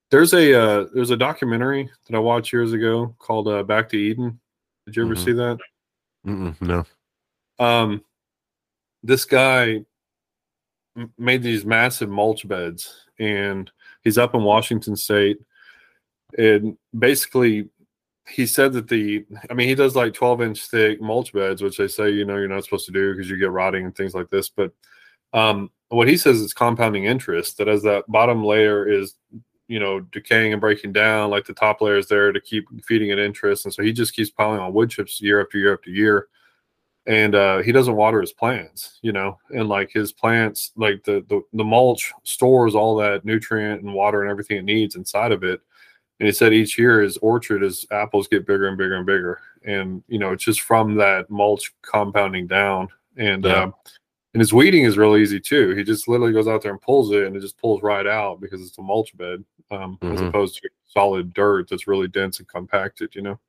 [0.09, 3.97] There's a uh, there's a documentary that I watched years ago called uh, Back to
[3.97, 4.39] Eden.
[4.85, 5.23] Did you ever Mhm.
[5.25, 5.57] see that?
[6.27, 6.83] Mm-mm, no.
[7.57, 8.03] um
[9.01, 9.83] this guy
[10.95, 13.71] m- made these massive mulch beds and
[14.03, 15.39] he's up in washington state
[16.37, 17.69] and basically
[18.31, 21.77] he said that the i mean he does like 12 inch thick mulch beds which
[21.77, 24.13] they say you know you're not supposed to do because you get rotting and things
[24.13, 24.71] like this but
[25.33, 29.15] um what he says is compounding interest that as that bottom layer is
[29.67, 33.09] you know decaying and breaking down like the top layer is there to keep feeding
[33.09, 35.89] it interest and so he just keeps piling on wood chips year after year after
[35.89, 36.27] year
[37.07, 41.25] and uh, he doesn't water his plants, you know, and like his plants, like the,
[41.29, 45.43] the the mulch stores all that nutrient and water and everything it needs inside of
[45.43, 45.61] it.
[46.21, 49.39] And he said each year his orchard, his apples get bigger and bigger and bigger,
[49.65, 52.89] and you know it's just from that mulch compounding down.
[53.17, 53.63] And Yeah.
[53.63, 53.71] uh,
[54.35, 55.71] and his weeding is real easy too.
[55.71, 58.39] He just literally goes out there and pulls it, and it just pulls right out
[58.39, 60.29] because it's a mulch bed, um, as Mhm.
[60.29, 63.39] opposed to solid dirt that's really dense and compacted, you know.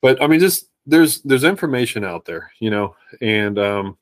[0.00, 3.98] But I mean, just there's there's information out there, you know, and um,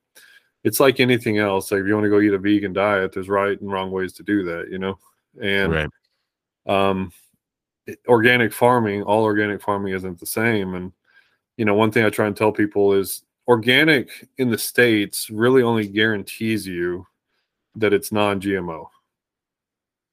[0.62, 1.72] it's like anything else.
[1.72, 4.12] Like if you want to go eat a vegan diet, there's right and wrong ways
[4.12, 5.00] to do that, you know.
[5.42, 5.90] And right.
[6.68, 7.10] um,
[8.06, 10.74] organic farming, all organic farming isn't the same.
[10.74, 10.92] And
[11.56, 15.62] you know, one thing I try and tell people is organic in the states really
[15.62, 17.06] only guarantees you
[17.76, 18.86] that it's non-GMO.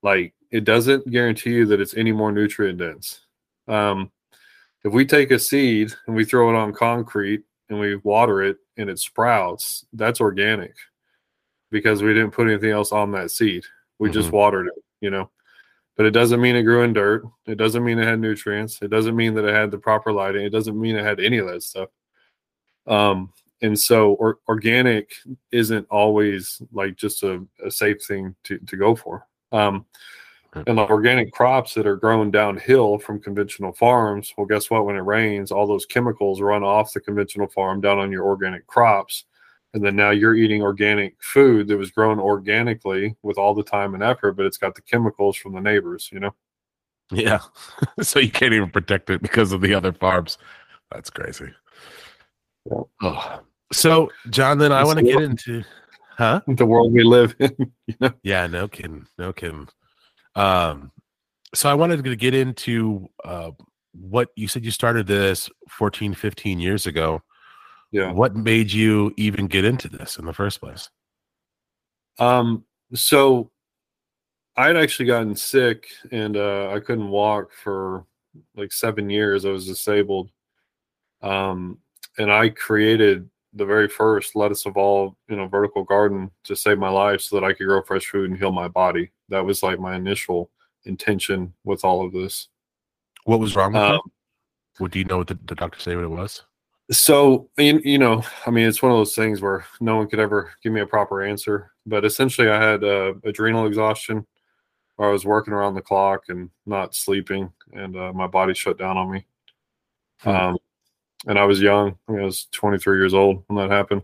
[0.01, 3.21] Like it doesn't guarantee you that it's any more nutrient dense.
[3.67, 4.11] Um,
[4.83, 8.57] if we take a seed and we throw it on concrete and we water it
[8.77, 10.75] and it sprouts, that's organic
[11.71, 13.65] because we didn't put anything else on that seed.
[13.97, 15.29] We just watered it, you know.
[15.97, 17.23] But it doesn't mean it grew in dirt.
[17.45, 18.81] It doesn't mean it had nutrients.
[18.81, 20.45] It doesn't mean that it had the proper lighting.
[20.45, 21.89] It doesn't mean it had any of that stuff.
[22.85, 23.31] Um,
[23.61, 25.13] and so or, organic
[25.51, 29.25] isn't always like just a, a safe thing to, to go for.
[29.51, 29.85] Um,
[30.67, 34.85] and the organic crops that are grown downhill from conventional farms, well, guess what?
[34.85, 38.65] When it rains, all those chemicals run off the conventional farm down on your organic
[38.65, 39.25] crops.
[39.75, 43.93] And then now you're eating organic food that was grown organically with all the time
[43.93, 46.33] and effort, but it's got the chemicals from the neighbors, you know?
[47.11, 47.39] Yeah.
[48.01, 50.37] so you can't even protect it because of the other farms.
[50.91, 51.51] That's crazy.
[52.71, 52.81] Yeah.
[53.01, 53.41] Oh.
[53.73, 55.61] So, John, then I want to get into,
[56.17, 56.39] huh?
[56.47, 58.13] The world we live in, you know?
[58.23, 59.67] Yeah, no kidding, no kidding.
[60.35, 60.93] Um,
[61.53, 63.51] so I wanted to get into uh,
[63.91, 67.21] what you said you started this 14, 15 years ago.
[67.91, 68.11] Yeah.
[68.11, 70.89] What made you even get into this in the first place?
[72.19, 73.51] Um, so
[74.57, 78.05] I had actually gotten sick and uh, I couldn't walk for
[78.55, 79.45] like seven years.
[79.45, 80.29] I was disabled.
[81.21, 81.79] Um,
[82.17, 86.89] and I created the very first lettuce evolve, you know, vertical garden to save my
[86.89, 89.11] life so that I could grow fresh food and heal my body.
[89.29, 90.51] That was like my initial
[90.83, 92.49] intention with all of this.
[93.23, 94.01] What was wrong with Um, it?
[94.79, 96.43] Well, do you know what the, the doctor say what it was?
[96.91, 100.19] So you, you know, I mean, it's one of those things where no one could
[100.19, 101.71] ever give me a proper answer.
[101.85, 104.25] But essentially, I had uh, adrenal exhaustion,
[104.95, 108.77] where I was working around the clock and not sleeping, and uh, my body shut
[108.77, 109.25] down on me.
[110.19, 110.29] Hmm.
[110.29, 110.57] Um,
[111.27, 111.97] and I was young.
[112.07, 114.03] I, mean, I was 23 years old when that happened,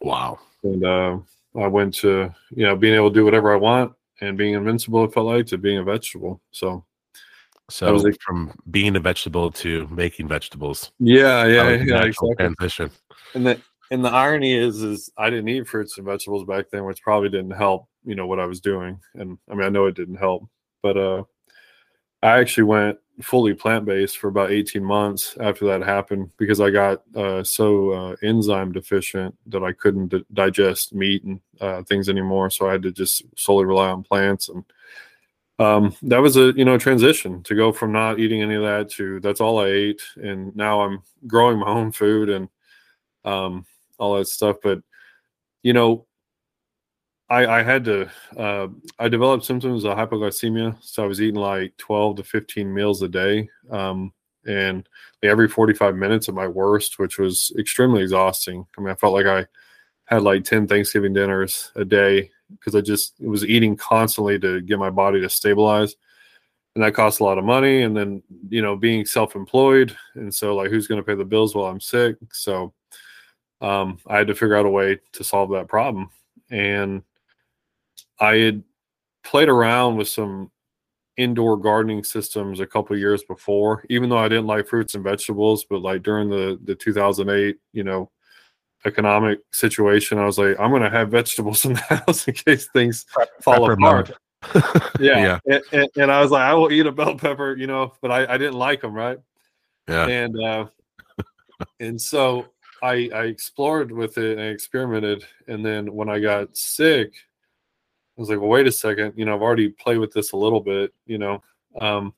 [0.00, 0.38] Wow.
[0.62, 1.18] and uh,
[1.58, 5.04] I went to you know being able to do whatever I want and being invincible.
[5.04, 6.40] It felt like to being a vegetable.
[6.52, 6.84] So
[7.70, 10.92] So like- from being a vegetable to making vegetables.
[10.98, 12.34] yeah, yeah, yeah, exactly.
[12.36, 12.90] transition.
[13.34, 13.60] And the
[13.90, 17.28] and the irony is, is I didn't eat fruits and vegetables back then, which probably
[17.28, 17.86] didn't help.
[18.04, 20.48] You know what I was doing, and I mean I know it didn't help,
[20.82, 21.24] but uh,
[22.22, 26.70] I actually went fully plant based for about 18 months after that happened because I
[26.70, 32.08] got uh, so uh, enzyme deficient that I couldn't d- digest meat and uh, things
[32.08, 32.50] anymore.
[32.50, 34.48] So I had to just solely rely on plants.
[34.48, 34.64] And
[35.58, 38.90] um, that was a you know transition to go from not eating any of that
[38.92, 42.48] to that's all I ate, and now I'm growing my own food and
[43.24, 43.66] um,
[43.98, 44.56] all that stuff.
[44.62, 44.82] But
[45.62, 46.06] you know,
[47.28, 48.10] I, I had to.
[48.36, 53.02] Uh, I developed symptoms of hypoglycemia, so I was eating like twelve to fifteen meals
[53.02, 54.12] a day, um,
[54.46, 54.88] and
[55.22, 58.66] every forty-five minutes at my worst, which was extremely exhausting.
[58.76, 59.46] I mean, I felt like I
[60.06, 64.78] had like ten Thanksgiving dinners a day because I just was eating constantly to get
[64.78, 65.96] my body to stabilize.
[66.74, 67.82] And that costs a lot of money.
[67.82, 69.96] And then, you know, being self employed.
[70.14, 72.16] And so, like, who's going to pay the bills while I'm sick?
[72.32, 72.72] So,
[73.60, 76.10] um, I had to figure out a way to solve that problem.
[76.50, 77.02] And
[78.18, 78.62] I had
[79.22, 80.50] played around with some
[81.16, 85.64] indoor gardening systems a couple years before, even though I didn't like fruits and vegetables.
[85.64, 88.10] But like during the the 2008, you know,
[88.84, 92.68] economic situation, I was like, I'm going to have vegetables in the house in case
[92.72, 93.06] things
[93.40, 94.12] fall apart.
[94.98, 95.18] yeah.
[95.18, 95.38] Yeah.
[95.46, 98.10] And, and, and I was like, I will eat a bell pepper, you know, but
[98.10, 99.18] I, I didn't like them, right?
[99.88, 100.06] Yeah.
[100.06, 100.66] And uh,
[101.80, 102.46] and so
[102.82, 107.12] I I explored with it and I experimented, and then when I got sick,
[108.16, 110.36] I was like, well, wait a second, you know, I've already played with this a
[110.36, 111.42] little bit, you know,
[111.80, 112.14] um,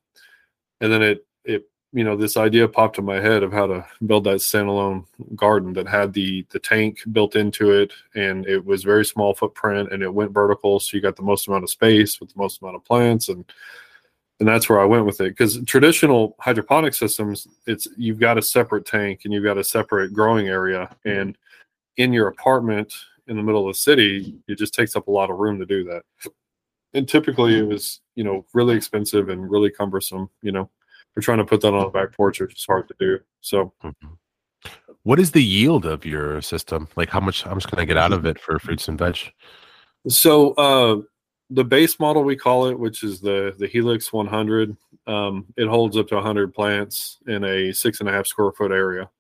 [0.81, 3.87] and then it it you know this idea popped in my head of how to
[4.07, 8.83] build that standalone garden that had the the tank built into it and it was
[8.83, 12.21] very small footprint and it went vertical so you got the most amount of space
[12.21, 13.45] with the most amount of plants and
[14.41, 15.31] and that's where I went with it.
[15.31, 20.13] Because traditional hydroponic systems it's you've got a separate tank and you've got a separate
[20.13, 21.39] growing area and
[21.97, 22.93] in your apartment
[23.29, 25.67] in the middle of the city it just takes up a lot of room to
[25.67, 26.03] do that.
[26.93, 30.69] And typically it was you know really expensive and really cumbersome you know
[31.15, 33.19] we're trying to put that on the back porch, which is hard to do.
[33.41, 34.19] So, Mhm.
[35.03, 36.89] What is the yield of your system?
[36.97, 39.19] Like how much how much can I get out of it for fruits and veg?
[40.09, 41.03] so uh,
[41.51, 45.97] the base model we call it, which is the the Helix 100, um, it holds
[45.99, 49.11] up to 100 plants in a six and a half square foot area,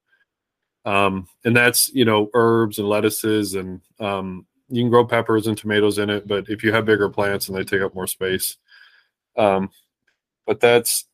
[0.86, 5.58] um, and that's you know herbs and lettuces and um, you can grow peppers and
[5.58, 6.26] tomatoes in it.
[6.26, 8.56] But if you have bigger plants and they take up more space,
[9.36, 9.68] um,
[10.46, 11.04] but that's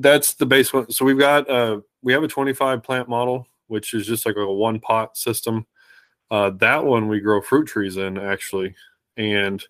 [0.00, 0.90] that's the base one.
[0.90, 4.52] So we've got uh we have a 25 plant model, which is just like a
[4.52, 5.66] one pot system.
[6.30, 8.74] Uh that one we grow fruit trees in actually.
[9.16, 9.62] And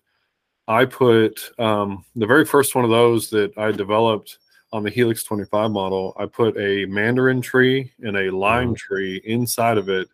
[0.67, 4.39] I put um the very first one of those that I developed
[4.73, 9.77] on the Helix 25 model, I put a mandarin tree and a lime tree inside
[9.77, 10.07] of it.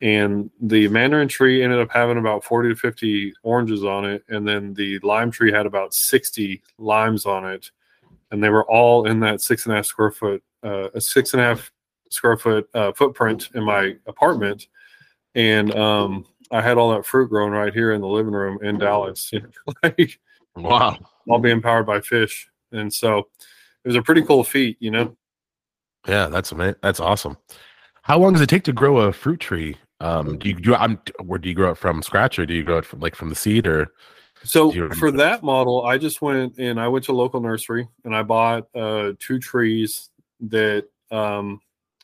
[0.00, 4.24] And the mandarin tree ended up having about 40 to 50 oranges on it.
[4.28, 7.70] And then the lime tree had about 60 limes on it
[8.30, 11.32] and they were all in that six and a half square foot, uh, a six
[11.34, 11.70] and a half
[12.10, 14.68] square foot uh, footprint in my apartment,
[15.34, 18.78] and um, I had all that fruit growing right here in the living room in
[18.78, 20.18] Dallas, you know, like
[20.56, 20.98] Wow.
[21.28, 25.16] all being powered by fish, and so it was a pretty cool feat, you know.
[26.08, 26.76] Yeah, that's amazing.
[26.82, 27.36] That's awesome.
[28.02, 29.76] How long does it take to grow a fruit tree?
[30.00, 32.64] Um, do you do I'm where do you grow it from scratch or do you
[32.64, 33.88] grow it from like from the seed or
[34.44, 38.14] So for that model, I just went and I went to a local nursery and
[38.16, 40.08] I bought uh, two trees
[40.48, 41.60] that um,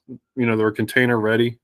[0.09, 1.59] you know they were container ready,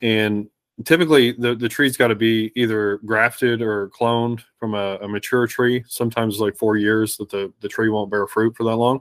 [0.00, 0.48] and
[0.84, 5.46] typically the the tree's got to be either grafted or cloned from a, a mature
[5.46, 5.84] tree.
[5.88, 9.00] Sometimes it's like four years that the the tree won't bear fruit for that long.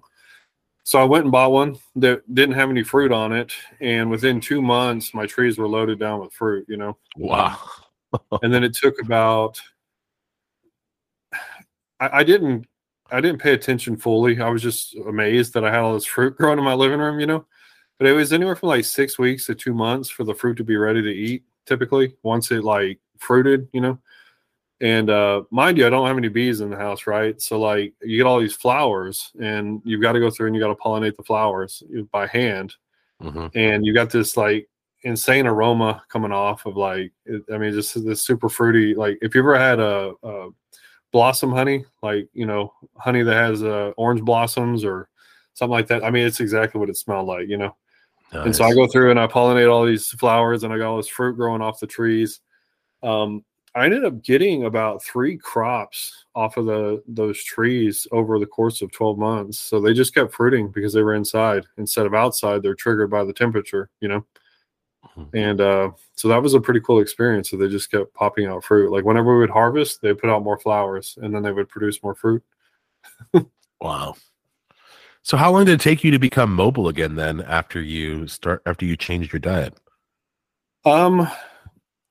[0.83, 4.41] So I went and bought one that didn't have any fruit on it, and within
[4.41, 6.65] two months, my trees were loaded down with fruit.
[6.67, 7.59] You know, wow.
[8.41, 9.61] and then it took about
[12.01, 12.67] I, I didn't
[13.11, 14.41] I didn't pay attention fully.
[14.41, 17.19] I was just amazed that I had all this fruit growing in my living room,
[17.19, 17.45] you know.
[17.99, 20.63] But it was anywhere from like six weeks to two months for the fruit to
[20.63, 23.99] be ready to eat, typically, once it like fruited, you know.
[24.81, 27.39] And uh mind you, I don't have any bees in the house, right?
[27.41, 30.61] So like you get all these flowers and you've got to go through and you
[30.61, 32.75] got to pollinate the flowers by hand
[33.21, 34.67] hmm and you got this like
[35.03, 39.33] insane aroma coming off of like it, i mean just this super fruity like if
[39.35, 40.49] you ever had a, a
[41.11, 45.09] blossom honey like you know honey that has uh, orange blossoms or
[45.53, 46.03] something like that.
[46.03, 47.75] I mean it's exactly what it smelled like you know?
[48.33, 50.97] And so i go through and i pollinate all these flowers and i got all
[50.97, 52.39] this fruit growing off the trees.
[53.03, 53.43] Um,
[53.75, 58.81] i ended up getting about three crops off of the those trees over the course
[58.81, 59.59] of 12 months.
[59.59, 63.25] So they just kept fruiting because they were inside instead of outside they're triggered by
[63.25, 64.25] the temperature you know
[65.17, 65.29] Mhm.
[65.33, 68.63] and uh, so that was a pretty cool experience so they just kept popping out
[68.63, 71.67] fruit like whenever we would harvest they put out more flowers and then they would
[71.69, 72.43] produce more fruit
[73.81, 74.15] Wow.
[75.23, 78.61] So how long did it take you to become mobile again then after you start
[78.65, 79.73] after you changed your diet?
[80.85, 81.27] Um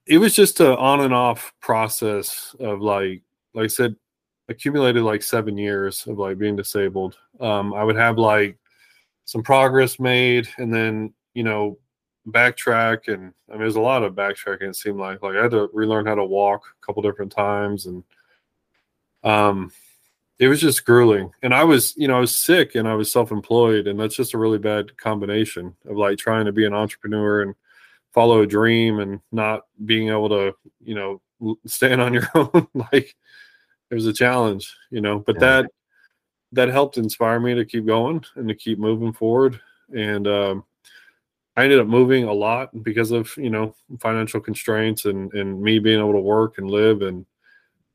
[0.07, 3.22] it was just a on and off process of like
[3.55, 3.95] like I said
[4.49, 7.16] accumulated like 7 years of like being disabled.
[7.41, 8.59] Um I would have like
[9.26, 11.78] some progress made and then, you know,
[12.33, 15.22] backtrack and I mean there's a lot of backtracking it seemed like.
[15.22, 18.05] Like I had to relearn how to walk a couple different times and
[19.22, 19.70] um
[20.39, 21.31] it was just grueling.
[21.43, 24.35] And i was you know i was sick and i was self-employed and that's just
[24.35, 27.55] a really bad combination of like trying to be an entrepreneur and
[28.12, 31.20] follow a dream and not being able to you know
[31.66, 32.68] stand on your own.
[32.74, 33.14] Like
[33.91, 35.41] it was a challenge you know but yeah.
[35.41, 35.70] that
[36.53, 39.61] that helped inspire me to keep going and to keep moving forward.
[39.95, 40.64] And um,
[41.61, 45.78] i ended up moving a lot because of you know financial constraints and and me
[45.78, 47.26] being able to work and live and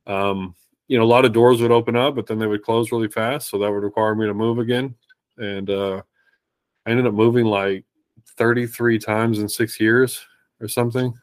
[0.07, 0.55] um
[0.87, 3.07] you know, a lot of doors would open up, but then they would close really
[3.07, 3.49] fast.
[3.49, 4.95] So that would require me to move again.
[5.37, 6.01] And uh,
[6.85, 7.85] I ended up moving like
[8.37, 10.23] 33 times in six years
[10.61, 11.13] or something.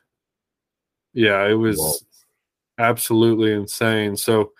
[1.14, 2.84] Yeah, it was Whoa.
[2.84, 4.16] absolutely insane.
[4.16, 4.52] So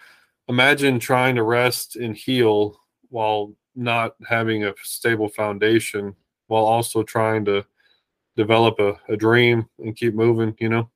[0.48, 2.78] imagine trying to rest and heal
[3.08, 6.14] while not having a stable foundation,
[6.46, 7.64] while also trying to
[8.36, 10.90] develop a, a dream and keep moving, you know?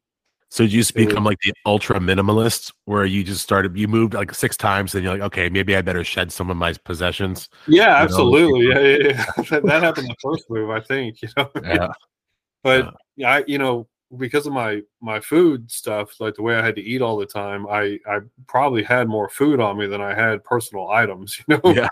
[0.49, 4.33] So you just become like the ultra minimalist, where you just started, you moved like
[4.33, 7.49] six times, and you're like, okay, maybe I better shed some of my possessions.
[7.67, 8.69] Yeah, absolutely.
[8.69, 9.43] Yeah, yeah, yeah.
[9.51, 11.21] that, that happened the first move, I think.
[11.21, 11.89] You know, yeah.
[12.63, 13.35] but yeah.
[13.35, 16.83] I, you know, because of my my food stuff, like the way I had to
[16.83, 20.45] eat all the time, I I probably had more food on me than I had
[20.45, 21.39] personal items.
[21.49, 21.89] You know, yeah,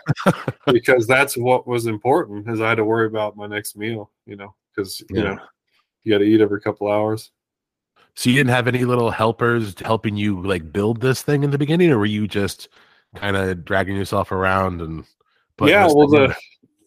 [0.67, 4.13] because that's what was important, is I had to worry about my next meal.
[4.27, 5.39] You know, because you know
[6.03, 7.31] you got to eat every couple hours.
[8.15, 11.59] So you didn't have any little helpers helping you like build this thing in the
[11.59, 12.69] beginning, or were you just
[13.17, 15.05] kind of dragging yourself around and?
[15.61, 16.35] Yeah, well, the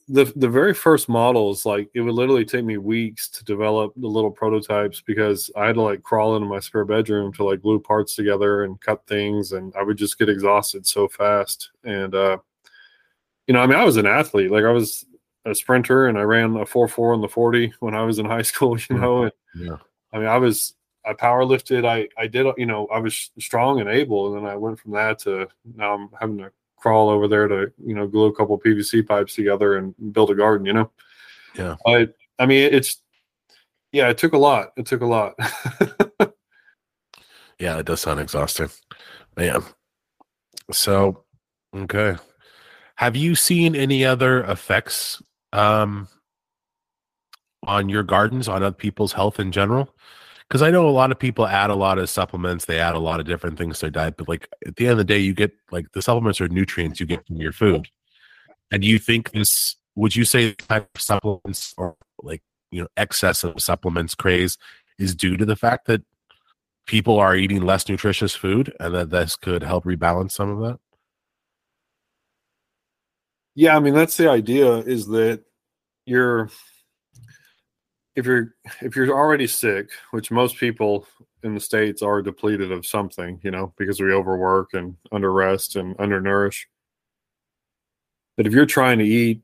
[0.10, 4.08] the the very first models, like it would literally take me weeks to develop the
[4.08, 7.80] little prototypes because I had to like crawl into my spare bedroom to like glue
[7.80, 11.72] parts together and cut things, and I would just get exhausted so fast.
[11.84, 12.38] And uh,
[13.48, 15.06] you know, I mean, I was an athlete, like I was
[15.48, 18.26] a sprinter, and I ran a four four in the forty when I was in
[18.26, 18.78] high school.
[18.78, 19.00] You mm.
[19.00, 19.78] know, and yeah.
[20.12, 20.74] I mean, I was
[21.06, 21.86] I power lifted.
[21.86, 24.92] I I did you know I was strong and able, and then I went from
[24.92, 28.60] that to now I'm having to crawl over there to you know glue a couple
[28.60, 30.66] PVC pipes together and build a garden.
[30.66, 30.92] You know.
[31.56, 31.76] Yeah.
[31.86, 33.02] I I mean it's
[33.92, 34.74] yeah it took a lot.
[34.76, 35.36] It took a lot.
[37.60, 38.70] yeah, it does sound exhausting,
[39.36, 39.64] man.
[40.72, 41.24] So
[41.74, 42.18] okay,
[42.96, 45.22] have you seen any other effects
[45.54, 46.08] um
[47.64, 49.94] on your gardens on other people's health in general?
[50.48, 53.00] because I know a lot of people add a lot of supplements, they add a
[53.00, 55.20] lot of different things to their diet, but like at the end of the day,
[55.20, 57.88] you get like the supplements are nutrients you get from your food.
[58.72, 62.42] And do you think this would you say type of supplements or like
[62.72, 64.58] you know excess of supplements craze
[65.00, 66.02] is due to the fact that
[66.86, 70.80] people are eating less nutritious food and that this could help rebalance some of that?
[73.58, 75.44] Yeah, I mean that's the idea is that
[76.06, 76.52] you're
[78.16, 81.08] if you're if you're already sick, which most people
[81.42, 85.98] in the states are depleted of something, you know, because we overwork and underrest and
[85.98, 86.66] undernourish.
[88.36, 89.42] But if you're trying to eat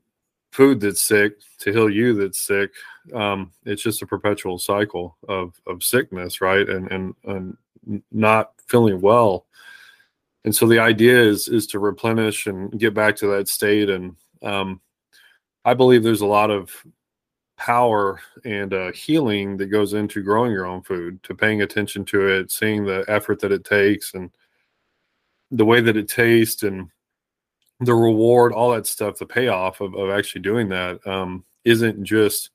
[0.52, 2.70] food that's sick to heal you that's sick,
[3.14, 6.68] um, it's just a perpetual cycle of of sickness, right?
[6.68, 7.56] And and and
[8.12, 9.46] not feeling well.
[10.44, 13.88] And so the idea is is to replenish and get back to that state.
[13.88, 14.80] And um,
[15.64, 16.70] I believe there's a lot of
[17.56, 22.26] power and uh, healing that goes into growing your own food, to paying attention to
[22.28, 24.30] it, seeing the effort that it takes, and
[25.50, 26.90] the way that it tastes, and
[27.80, 32.50] the reward, all that stuff, the payoff of, of actually doing that um, not just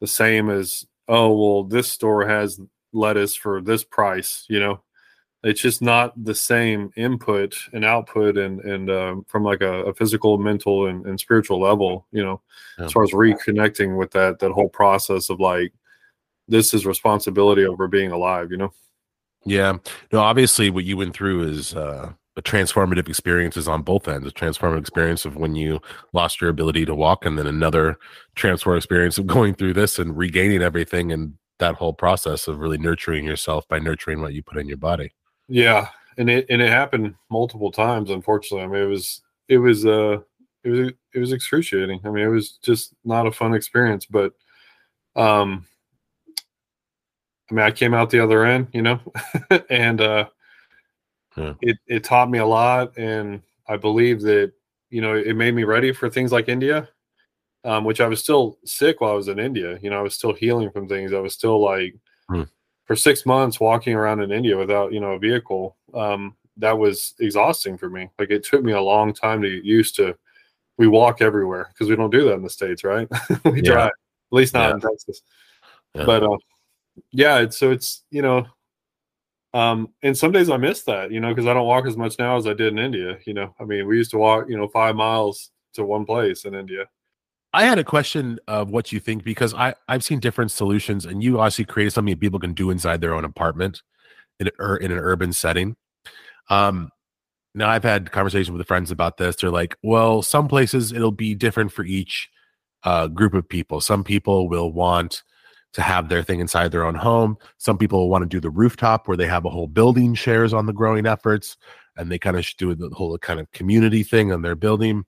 [0.00, 2.60] the same as, oh, well, this store has
[2.92, 4.82] lettuce for this price, you know,
[5.44, 9.94] it's just not the same input and output and and uh, from like a, a
[9.94, 12.40] physical mental and, and, spiritual level you know
[12.78, 12.86] yeah.
[12.86, 15.72] as far as reconnecting with that that whole process of like
[16.48, 18.72] this is responsibility over being alive you know?
[19.44, 19.78] Yeah.
[20.12, 24.30] No obviously what you went through is uh a transformative experiences on both ends a
[24.30, 25.80] transformative experience of when you
[26.14, 27.98] lost your ability to walk and then another
[28.36, 32.78] transformative experience of going through this and regaining everything and that whole process of really
[32.78, 35.12] nurturing yourself by nurturing what you put in your body
[35.52, 38.08] yeah, and it and it happened multiple times.
[38.08, 40.20] Unfortunately, I mean, it was it was uh
[40.64, 42.00] it was it was excruciating.
[42.04, 44.06] I mean, it was just not a fun experience.
[44.06, 44.32] But
[45.14, 45.66] um,
[47.50, 49.00] I mean, I came out the other end, you know,
[49.68, 50.28] and uh,
[51.36, 51.52] yeah.
[51.60, 54.52] it it taught me a lot, and I believe that
[54.88, 56.88] you know, it made me ready for things like India,
[57.64, 59.78] um, which I was still sick while I was in India.
[59.82, 61.12] You know, I was still healing from things.
[61.12, 61.94] I was still like
[62.28, 62.44] Hmm.
[62.84, 65.76] For six months walking around in India without, you know, a vehicle.
[65.94, 68.10] Um, that was exhausting for me.
[68.18, 70.16] Like it took me a long time to get used to.
[70.76, 73.08] We walk everywhere because we don't do that in the states, right?
[73.44, 73.72] we Yeah.
[73.72, 73.92] drive, at
[74.32, 74.74] least not Yeah.
[74.74, 75.22] in Texas.
[75.94, 76.04] Yeah.
[76.04, 76.36] But uh,
[77.10, 78.46] yeah, it's so it's you know,
[79.54, 82.18] um, and some days I miss that, you know, because I don't walk as much
[82.18, 83.18] now as I did in India.
[83.26, 86.44] You know, I mean, we used to walk, you know, five miles to one place
[86.44, 86.86] in India.
[87.54, 91.22] I had a question of what you think because I I've seen different solutions, and
[91.22, 93.82] you obviously created something that people can do inside their own apartment
[94.40, 95.76] in an, in an urban setting.
[96.48, 96.90] Um,
[97.54, 99.36] now I've had conversations with friends about this.
[99.36, 102.30] They're like, well, some places it'll be different for each
[102.84, 103.80] uh, group of people.
[103.80, 105.22] Some people will want
[105.74, 107.36] to have their thing inside their own home.
[107.58, 110.66] Some people want to do the rooftop where they have a whole building shares on
[110.66, 111.56] the growing efforts,
[111.96, 115.04] and they kind of do the whole kind of community thing on their building.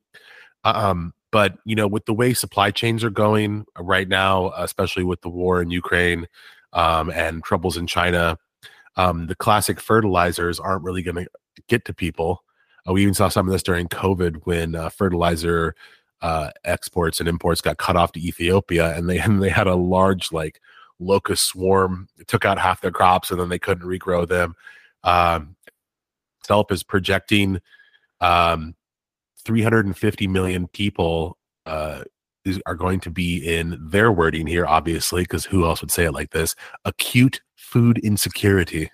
[0.64, 5.20] Um, but you know, with the way supply chains are going right now, especially with
[5.22, 6.28] the war in Ukraine
[6.72, 8.38] um, and troubles in China,
[8.94, 11.26] um, the classic fertilizers aren't really going to
[11.66, 12.44] get to people.
[12.88, 15.74] Uh, we even saw some of this during COVID when uh, fertilizer
[16.22, 19.74] uh, exports and imports got cut off to Ethiopia, and they and they had a
[19.74, 20.60] large like
[21.00, 22.06] locust swarm.
[22.16, 24.54] It took out half their crops, and then they couldn't regrow them.
[25.02, 25.56] Um,
[26.38, 27.60] itself is projecting
[28.20, 28.76] um,
[29.44, 31.36] 350 million people
[31.66, 32.02] uh,
[32.44, 36.04] is, are going to be in their wording here, obviously, because who else would say
[36.04, 36.54] it like this?
[36.84, 38.90] Acute food insecurity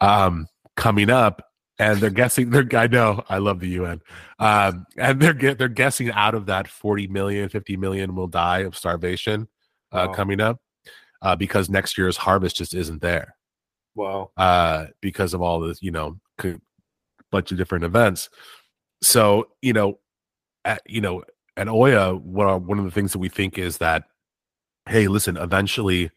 [0.00, 0.46] um,
[0.76, 1.42] coming up.
[1.80, 2.50] And they're guessing.
[2.50, 2.66] They're.
[2.72, 3.22] I know.
[3.28, 4.00] I love the UN.
[4.40, 5.54] Um, and they're.
[5.54, 9.46] They're guessing out of that 40 million, 50 million will die of starvation
[9.92, 10.14] uh, Wow.
[10.14, 10.60] coming up
[11.22, 13.36] uh, because next year's harvest just isn't there
[13.94, 14.32] Wow.
[14.36, 16.56] uh, because of all this, you know, c-
[17.30, 18.28] bunch of different events.
[19.02, 19.98] So, you know,
[20.64, 21.22] at, you know,
[21.56, 24.04] at Oya, one one of the things that we think is that,
[24.88, 26.10] hey, listen, eventually,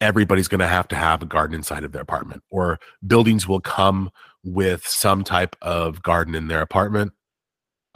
[0.00, 3.60] everybody's going to have to have a garden inside of their apartment, or buildings will
[3.60, 4.10] come
[4.42, 7.12] with some type of garden in their apartment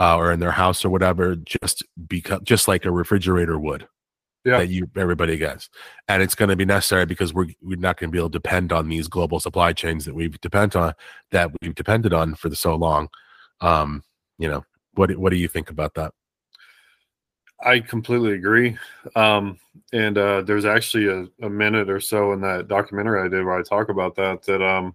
[0.00, 3.86] uh, or in their house or whatever, just because, just like a refrigerator would
[4.44, 4.58] Yeah.
[4.58, 5.68] that you everybody gets
[6.08, 8.38] and it's going to be necessary because we're we're not going to be able to
[8.38, 10.94] depend on these global supply chains that we've depend on
[11.32, 13.08] that we've depended on for so long
[13.60, 14.02] um
[14.38, 16.12] you know what what do you think about that
[17.60, 18.78] I completely agree.
[19.16, 19.58] Um,
[19.92, 23.58] and uh, there's actually a, a minute or so in that documentary I did where
[23.58, 24.42] I talk about that.
[24.44, 24.94] That um,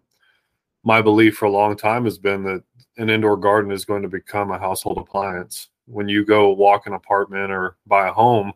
[0.84, 2.64] my belief for a long time has been that
[2.98, 5.70] an indoor garden is going to become a household appliance.
[5.86, 8.54] When you go walk an apartment or buy a home,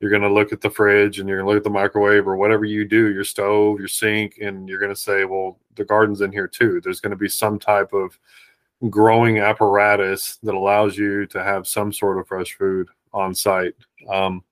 [0.00, 2.26] you're going to look at the fridge and you're going to look at the microwave
[2.26, 5.84] or whatever you do, your stove, your sink, and you're going to say, well, the
[5.84, 6.80] garden's in here too.
[6.82, 8.18] There's going to be some type of
[8.90, 13.74] growing apparatus that allows you to have some sort of fresh food on site.
[14.08, 14.44] Um,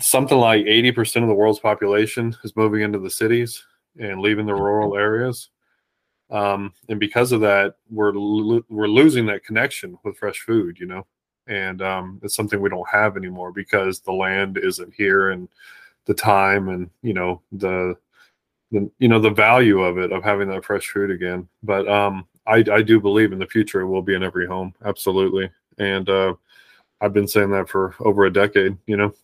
[0.00, 3.62] something like 80% of the world's population is moving into the cities
[3.98, 5.50] and leaving the rural areas.
[6.30, 10.86] Um, and because of that, we're lo- we're losing that connection with fresh food, you
[10.86, 11.06] know,
[11.46, 15.48] and um, it's something we don't have anymore because the land isn't here and
[16.06, 17.94] the time and you know the
[18.72, 21.46] the you know the value of it of having that fresh food again.
[21.62, 24.74] But um, I I do believe in the future it will be in every home,
[24.84, 26.34] absolutely, and uh,
[27.00, 29.14] I've been saying that for over a decade, you know.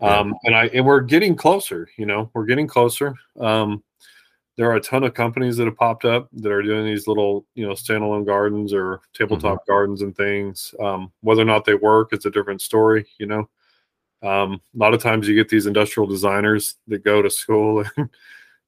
[0.00, 3.14] Um, and I and we're getting closer, you know, we're getting closer.
[3.40, 3.82] Um,
[4.56, 7.44] there are a ton of companies that have popped up that are doing these little,
[7.54, 10.74] you know, standalone gardens or tabletop gardens and things.
[10.78, 13.48] Um, whether or not they work, it's a different story, you know.
[14.22, 18.08] Um, a lot of times you get these industrial designers that go to school and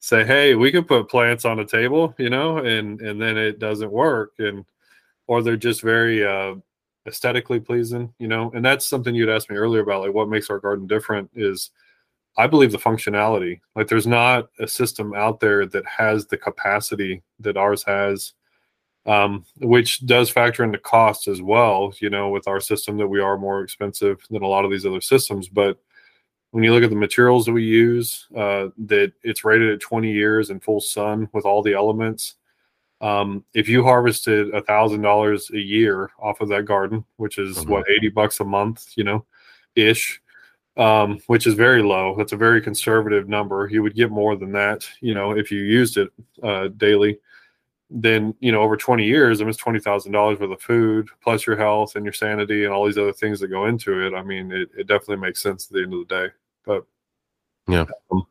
[0.06, 3.58] say, "Hey, we could put plants on a table," you know, and and then it
[3.58, 4.64] doesn't work, and
[5.26, 6.54] or they're just very uh,
[7.08, 8.52] aesthetically pleasing, you know.
[8.54, 11.70] And that's something you'd asked me earlier about, like what makes our garden different is,
[12.38, 13.60] I believe the functionality.
[13.74, 18.32] Like there's not a system out there that has the capacity that ours has.
[19.06, 23.20] Um, which does factor into cost as well, you know, with our system that we
[23.20, 25.48] are more expensive than a lot of these other systems.
[25.48, 25.78] But
[26.56, 30.10] when you look at the materials that we use, uh, that it's rated at 20
[30.10, 32.36] years in full sun with all the elements.
[33.02, 37.58] Um, if you harvested a thousand dollars a year off of that garden, which is
[37.58, 37.68] Mhm.
[37.68, 39.26] what 80 bucks a month, you know,
[39.74, 40.22] ish,
[40.78, 42.14] um, which is very low.
[42.16, 43.68] That's a very conservative number.
[43.70, 46.08] You would get more than that, you know, if you used it
[46.42, 47.18] uh, daily.
[47.90, 51.46] Then you know, over 20 years, it was twenty thousand dollars worth of food, plus
[51.46, 54.14] your health and your sanity and all these other things that go into it.
[54.14, 56.32] I mean, it, it definitely makes sense at the end of the day.
[56.66, 56.84] But
[57.68, 57.86] Yeah.
[58.10, 58.26] um,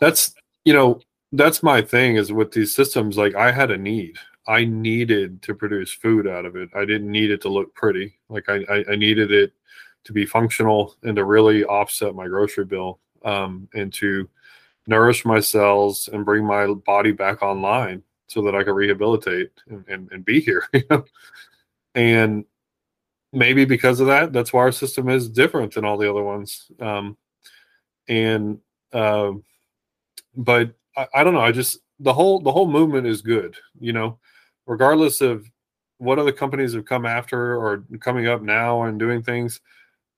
[0.00, 0.34] that's
[0.64, 1.00] you know,
[1.32, 3.16] that's my thing is with these systems.
[3.16, 4.16] Like I had a need.
[4.48, 6.68] I needed to produce food out of it.
[6.74, 8.18] I didn't need it to look pretty.
[8.28, 9.52] Like I, I, I needed it
[10.04, 14.28] to be functional and to really offset my grocery bill um, and to
[14.88, 19.84] nourish my cells and bring my body back online so that I could rehabilitate and,
[19.88, 20.66] and, and be here.
[20.74, 21.04] You know?
[21.94, 22.44] And
[23.32, 26.70] maybe because of that, that's why our system is different than all the other ones.
[26.80, 27.16] Um,
[28.08, 28.58] and
[28.92, 29.32] uh,
[30.36, 31.40] but I, I don't know.
[31.40, 33.56] I just the whole the whole movement is good.
[33.80, 34.18] You know,
[34.66, 35.46] regardless of
[35.98, 39.60] what other companies have come after or coming up now and doing things,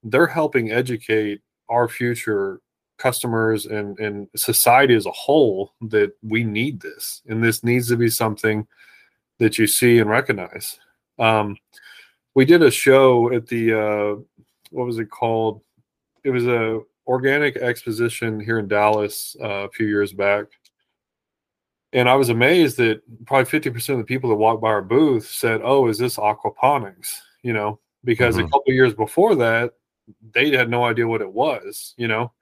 [0.03, 2.61] they're helping educate our future
[2.99, 7.97] customers and and society as a whole that we need this and this needs to
[7.97, 8.66] be something
[9.39, 10.78] that you see and recognize
[11.18, 11.57] um,
[12.35, 14.14] we did a show at the uh,
[14.70, 15.61] what was it called
[16.22, 20.46] it was a organic exposition here in dallas uh, a few years back.
[21.92, 25.26] And i was amazed that probably 50% of the people that walked by our booth
[25.28, 27.16] said oh is this aquaponics?
[27.42, 28.46] You know because Mhm.
[28.46, 29.74] a couple years before that
[30.32, 32.32] they had no idea what it was you know?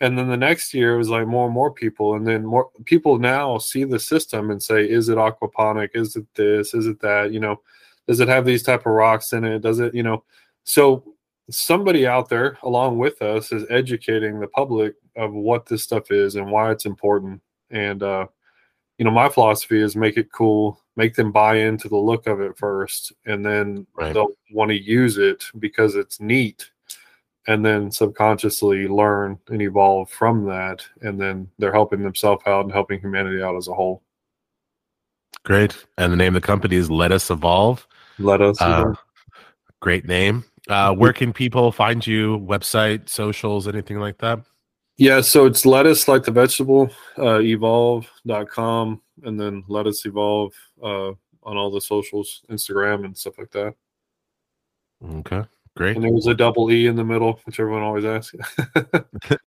[0.00, 2.70] And then the next year it was like more and more people and then more
[2.86, 5.90] people now see the system and say is it aquaponic?
[5.94, 6.74] Is it this?
[6.74, 7.32] Is it that?
[7.32, 7.60] You know
[8.08, 9.60] does it have these type of rocks in it?
[9.60, 10.24] Does it you know?
[10.64, 11.14] So
[11.50, 16.36] somebody out there along with us is educating the public of what this stuff is
[16.36, 17.40] and why it's important
[17.70, 18.26] and uh
[18.98, 22.40] you know my philosophy is make it cool make them buy into the look of
[22.40, 24.14] it first and then Right.
[24.14, 26.70] they'll want to use it because it's neat
[27.48, 32.72] and then subconsciously learn and evolve from that and then they're helping themselves out and
[32.72, 34.02] helping humanity out as a whole
[35.44, 35.84] Great.
[35.98, 37.84] And the name of the company is Let Us Evolve.
[38.20, 38.92] let us Uh,
[39.80, 40.44] great name.
[40.68, 42.38] Uh, where can people find you?
[42.40, 44.40] Website, socials, anything like that?
[44.98, 50.52] yeah so it's lettuce like the vegetable uh evolve.com and then lettuce evolve
[50.82, 51.08] uh
[51.44, 53.74] on all the socials instagram and stuff like that
[55.02, 55.42] Okay.
[55.78, 55.96] Great.
[55.96, 58.34] and there was a double e in the middle which everyone always asks